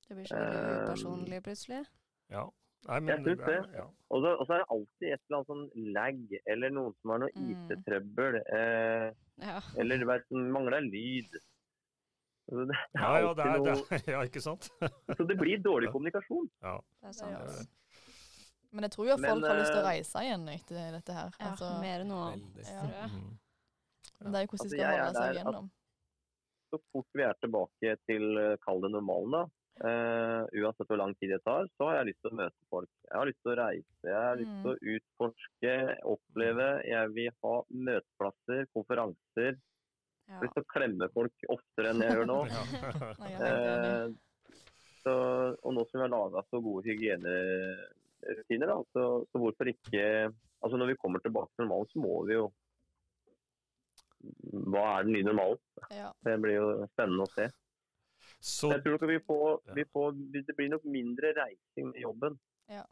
Det 0.09 0.17
blir 0.17 0.27
så 0.27 0.35
veldig 0.35 0.59
Eh, 0.59 0.83
upersonlig 0.83 1.43
plutselig. 1.45 1.83
Ja. 2.31 2.45
Nei, 2.87 2.99
Jeg 3.11 3.19
synes 3.25 3.41
det. 3.45 3.57
Ja. 3.75 3.85
Og 4.15 4.23
så, 4.23 4.31
og 4.39 4.47
så 4.47 4.53
er 4.55 4.59
det 4.63 4.69
alltid 4.71 5.07
et 5.13 5.21
eller 5.27 5.37
annet 5.39 5.49
sånn 5.51 5.93
lag, 5.93 6.21
eller 6.55 6.71
noen 6.73 6.95
som 7.01 7.11
har 7.11 7.19
noe 7.25 7.33
Mm. 7.35 7.49
IT-trøbbel. 7.53 8.39
Eh, 8.47 9.09
Ja. 9.43 9.61
eller 9.79 9.99
du 9.99 10.07
vet, 10.07 10.31
mangler 10.31 10.81
lyd. 10.87 11.29
Altså, 12.49 12.65
Det 12.71 12.77
er 12.77 13.03
Ja, 13.03 13.19
ja, 13.21 13.33
det 13.35 13.45
er, 13.45 13.59
noe... 13.59 13.65
det 13.65 13.99
er, 13.99 14.11
ja, 14.15 14.23
ikke 14.25 14.41
sant? 14.41 14.71
Så 15.19 15.27
det 15.29 15.37
blir 15.39 15.59
dårlig 15.61 15.91
kommunikasjon. 15.93 16.49
Ja. 16.63 16.79
Det 17.03 17.09
er 17.09 17.13
sant. 17.19 17.33
gjør 17.35 17.51
det. 17.59 17.67
Men 18.73 18.85
jeg 18.85 18.91
tror 18.93 19.07
jo 19.09 19.17
Men, 19.17 19.31
folk 19.33 19.47
har 19.49 19.59
lyst 19.59 19.71
til 19.73 19.81
å 19.81 19.85
eh, 19.85 19.91
reise 19.91 20.23
igjen 20.27 20.49
etter 20.53 20.91
dette 20.93 21.13
her. 21.17 21.31
Ja, 21.41 21.51
Altså, 21.51 21.69
mer 21.81 22.01
enn 22.05 22.09
noe 22.13 22.25
annet, 22.33 22.57
Ja. 22.69 23.07
Mm. 23.09 23.29
men 24.21 24.33
det 24.33 24.39
er 24.41 24.45
jo 24.45 24.51
hvordan 24.53 24.65
Altså, 24.65 24.69
de 24.69 24.77
skal 24.77 24.89
er 24.89 25.05
holde 25.05 25.21
seg 25.21 25.37
igjennom. 25.39 25.71
Så 26.69 26.81
fort 26.93 27.07
vi 27.17 27.23
er 27.25 27.37
tilbake 27.41 27.95
til 28.07 28.25
eh, 28.39 28.57
kall 28.65 28.81
det 28.85 28.91
normalen, 28.93 29.31
da, 29.33 29.43
eh, 29.85 30.43
uansett 30.63 30.89
hvor 30.91 30.99
lang 30.99 31.15
tid 31.21 31.31
det 31.31 31.41
tar, 31.45 31.69
så 31.79 31.87
har 31.89 31.99
jeg 32.01 32.09
lyst 32.11 32.21
til 32.25 32.31
å 32.33 32.39
møte 32.41 32.67
folk. 32.71 32.89
Jeg 33.09 33.17
har 33.19 33.27
lyst 33.31 33.43
til 33.45 33.53
å 33.53 33.59
reise, 33.61 34.05
jeg 34.05 34.15
har 34.19 34.37
lyst 34.41 34.51
Mm. 34.53 34.63
til 34.63 34.71
å 34.73 34.79
utforske, 34.95 35.75
oppleve. 36.15 36.69
Jeg 36.89 37.13
vil 37.15 37.31
ha 37.45 37.55
møteplasser, 37.71 38.67
konferanser. 38.75 39.53
Jeg 39.55 39.59
Ja. 40.29 40.35
har 40.35 40.43
lyst 40.45 40.55
til 40.59 40.65
å 40.65 40.73
klemme 40.75 41.09
folk 41.15 41.33
oftere 41.49 41.91
enn 41.95 42.03
jeg 42.03 42.17
gjør 42.19 42.27
nå. 42.27 42.41
Jeg. 43.33 43.41
Eh, 43.41 44.09
så, 45.05 45.15
og 45.63 45.73
nå 45.75 45.85
som 45.89 46.01
vi 46.01 46.05
har 46.05 46.11
laga 46.13 46.43
så 46.51 46.61
gode 46.61 46.85
hygienerutiner, 46.91 48.67
da, 48.67 48.79
så, 48.93 49.05
så 49.31 49.39
hvorfor 49.41 49.71
ikke 49.71 50.35
Altså 50.59 50.75
Når 50.77 50.89
vi 50.91 50.97
kommer 50.99 51.21
tilbake 51.23 51.55
til 51.55 51.65
normalen, 51.69 51.87
så 51.93 52.01
må 52.03 52.17
vi 52.27 52.35
jo 52.35 52.49
Hva 54.75 54.99
er 54.99 55.05
den 55.07 55.13
nye 55.15 55.27
normalen? 55.29 55.61
Ja. 55.95 56.09
Det 56.27 56.35
blir 56.43 56.57
jo 56.59 56.69
spennende 56.91 57.29
å 57.29 57.31
se. 57.37 57.47
Så 58.41 58.71
Jeg 58.73 58.83
tror 58.85 58.93
nok 58.99 59.03
vi 59.11 59.19
får, 59.27 59.75
vi 59.75 59.85
får, 59.93 60.13
Det 60.33 60.55
blir 60.57 60.69
nok 60.71 60.85
mindre 60.85 61.33
reising 61.35 61.89
med 61.93 62.01
jobben. 62.03 62.39
Ja. 62.71 62.85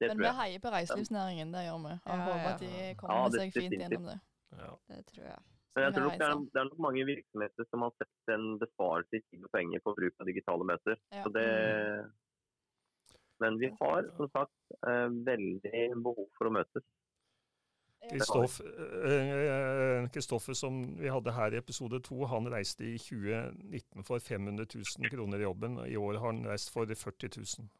Det 0.00 0.08
Men 0.10 0.18
vi 0.18 0.30
heier 0.38 0.58
på 0.62 0.70
reiselivsnæringen, 0.74 1.50
det 1.54 1.64
gjør 1.66 1.80
vi. 1.86 1.92
Og 2.04 2.14
Ja, 2.14 2.24
håper 2.24 2.48
ja. 2.48 2.54
at 2.54 2.60
de 2.60 2.66
Ja, 2.70 2.94
kommer 2.94 3.30
det- 3.30 3.40
seg 3.40 3.52
fint 3.62 3.74
gjennom 3.74 4.06
det. 4.10 4.20
ja. 4.58 4.70
Det 4.88 5.06
tror 5.06 5.24
jeg. 5.24 5.40
Men 5.74 5.84
jeg 5.84 5.92
tror 5.94 6.04
nok 6.06 6.12
det 6.18 6.26
er, 6.28 6.34
det 6.54 6.58
er 6.60 6.64
nok 6.70 6.78
mange 6.78 7.04
virksomheter 7.06 7.64
som 7.70 7.82
har 7.82 7.90
sett 7.98 8.34
en 8.34 8.58
besparelse 8.58 9.12
i 9.18 9.22
tid 9.30 9.42
og 9.44 9.50
penger 9.50 9.80
på 9.82 9.94
bruk 9.96 10.14
av 10.20 10.26
digitale 10.26 10.64
møter. 10.64 10.96
Ja. 11.10 11.22
Så 11.24 11.32
det, 11.34 12.12
men 13.40 13.58
vi 13.58 13.68
har 13.80 14.02
som 14.16 14.28
sagt 14.30 14.54
eh, 14.86 15.08
veldig 15.26 16.02
behov 16.02 16.28
for 16.38 16.46
å 16.46 16.52
møtes. 16.54 16.84
Kristoffer 20.14 20.54
som 20.58 20.80
vi 20.98 21.08
hadde 21.08 21.32
her 21.34 21.54
i 21.54 21.60
episode 21.60 22.00
to, 22.04 22.24
han 22.30 22.48
reiste 22.52 22.84
i 22.86 22.98
2019 22.98 24.04
for 24.06 24.18
500 24.22 24.66
000 24.74 25.10
kroner 25.12 25.38
i 25.40 25.46
jobben. 25.46 25.78
I 25.86 25.96
år 25.96 26.18
har 26.20 26.32
han 26.32 26.44
reist 26.48 26.72
for 26.74 26.86
40 26.86 27.30
000. 27.36 27.70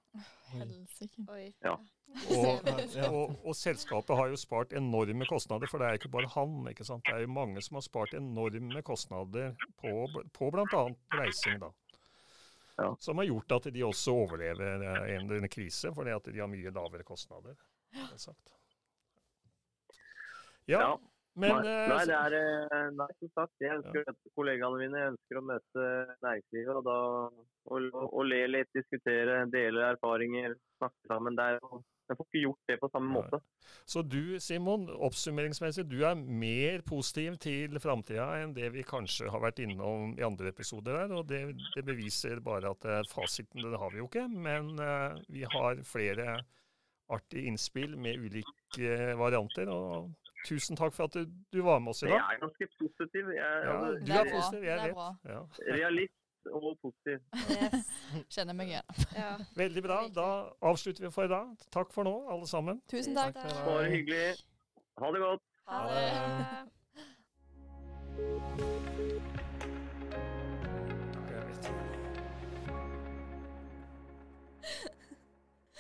Helsike. 0.55 1.27
Oi. 1.29 1.53
Ja. 1.65 1.77
Og, 2.31 2.69
og, 3.15 3.33
og, 3.43 3.55
selskapet 3.59 4.17
har 4.17 4.31
jo 4.31 4.39
spart 4.39 4.75
enorme 4.79 5.27
kostnader, 5.27 5.71
for 5.71 5.83
det 5.83 5.89
er 5.89 5.99
ikke 5.99 6.13
bare 6.13 6.31
han. 6.37 6.61
ikke 6.71 6.87
sant? 6.87 7.05
Det 7.07 7.17
er 7.17 7.25
jo 7.25 7.33
mange 7.35 7.63
som 7.65 7.81
har 7.81 7.87
spart 7.87 8.15
enorme 8.15 8.83
kostnader 8.87 9.57
på, 9.81 9.95
på 10.33 10.51
bl.a. 10.55 10.85
reising. 11.19 11.59
da. 11.63 11.73
Ja. 12.79 12.91
Som 13.01 13.19
har 13.19 13.29
gjort 13.31 13.53
at 13.59 13.71
de 13.75 13.85
også 13.87 14.15
overlever 14.25 15.07
en, 15.15 15.31
en 15.31 15.49
krise, 15.49 15.93
fordi 15.95 16.15
at 16.15 16.31
de 16.31 16.41
har 16.43 16.51
mye 16.51 16.75
lavere 16.75 17.07
kostnader. 17.07 17.59
Sagt. 18.17 18.55
Ja, 20.70 20.94
men 21.35 21.50
nei, 21.50 21.66
eh, 21.66 21.88
nei, 21.90 22.03
det 22.07 22.14
er, 22.14 22.35
eh, 22.38 22.90
nei, 22.94 23.09
som 23.18 23.31
sagt, 23.35 23.55
jeg 23.62 23.81
ønsker 23.81 24.05
å 24.05 24.12
møte 24.12 24.31
kollegaene 24.38 24.79
mine. 24.79 25.00
Jeg 25.00 25.12
ønsker 25.14 25.40
å 25.40 25.48
møte 25.48 25.88
næringslivet 26.22 26.79
og, 26.79 26.85
da, 26.87 26.98
og, 27.66 27.88
og, 27.90 28.05
og 28.05 28.29
le 28.31 28.38
litt, 28.53 28.70
diskutere, 28.77 29.40
dele 29.50 29.88
erfaringer, 29.96 30.55
snakke 30.79 31.11
sammen. 31.11 31.35
Det 31.38 31.48
er, 31.48 31.59
jo- 31.59 31.83
jeg 32.05 32.18
får 32.20 32.27
ikke 32.29 32.42
gjort 32.44 32.70
det 32.70 32.79
på 32.83 32.90
samme 32.92 33.11
Nei. 33.11 33.18
måte. 33.18 33.40
Så 33.88 34.03
du, 34.07 34.38
Simon, 34.38 34.87
oppsummeringsmessig, 35.09 35.87
du 35.90 36.03
er 36.05 36.14
mer 36.14 36.85
positiv 36.87 37.38
til 37.42 37.81
framtida 37.83 38.27
enn 38.42 38.53
det 38.55 38.70
vi 38.77 38.85
kanskje 38.87 39.31
har 39.33 39.42
vært 39.42 39.62
innom 39.64 40.12
i 40.18 40.27
andre 40.27 40.53
episoder 40.53 41.00
her. 41.00 41.14
Og 41.16 41.27
det, 41.33 41.46
det 41.74 41.87
beviser 41.88 42.44
bare 42.44 42.74
at 42.77 42.85
fasiten 43.11 43.64
det 43.64 43.81
har 43.81 43.90
vi 43.90 44.03
jo 44.05 44.11
ikke, 44.11 44.29
men 44.29 44.74
uh, 44.79 45.16
vi 45.33 45.48
har 45.48 45.81
flere 45.88 46.42
artige 47.09 47.48
innspill 47.48 47.96
med 47.96 48.20
ulike 48.20 49.16
varianter. 49.18 49.72
Og 49.72 50.12
tusen 50.44 50.76
takk 50.76 50.92
for 50.96 51.04
at 51.09 51.14
du, 51.16 51.24
du 51.52 51.62
var 51.66 51.78
med 51.80 51.90
oss 51.94 52.02
i 52.02 52.07
dag. 52.11 52.18
Jeg 52.18 52.37
er 52.37 52.40
ganske 52.44 52.68
positiv. 52.80 53.24
Jeg, 53.35 53.64
Ja, 53.64 53.72
du 53.80 54.12
er 54.12 54.20
er 54.20 54.30
positiv, 54.35 54.62
jeg 54.64 54.76
er 54.78 54.78
vet. 54.85 54.96
Ja. 55.33 55.40
realist 55.74 56.20
og 56.52 56.78
positiv. 56.83 57.18
Yes. 57.50 57.87
Kjenner 58.37 58.54
meg 58.59 58.66
igjen. 58.74 58.88
Ja. 59.22 59.30
Veldig 59.57 59.83
bra. 59.87 59.98
Da 60.14 60.26
avslutter 60.70 61.07
vi 61.07 61.11
for 61.14 61.24
i 61.24 61.33
dag. 61.33 61.46
Takk 61.72 61.92
for 61.96 62.02
nå, 62.04 62.14
alle 62.30 62.46
sammen. 62.50 62.83
Tusen 62.92 63.16
takk. 63.16 63.35
Takk 63.40 63.50
for. 63.62 63.70
Bare 63.72 63.88
hyggelig. 63.94 64.37
Ha 65.00 65.07
det 65.16 65.20
godt. 65.24 65.42
Ha 65.72 65.78
det. 65.90 66.07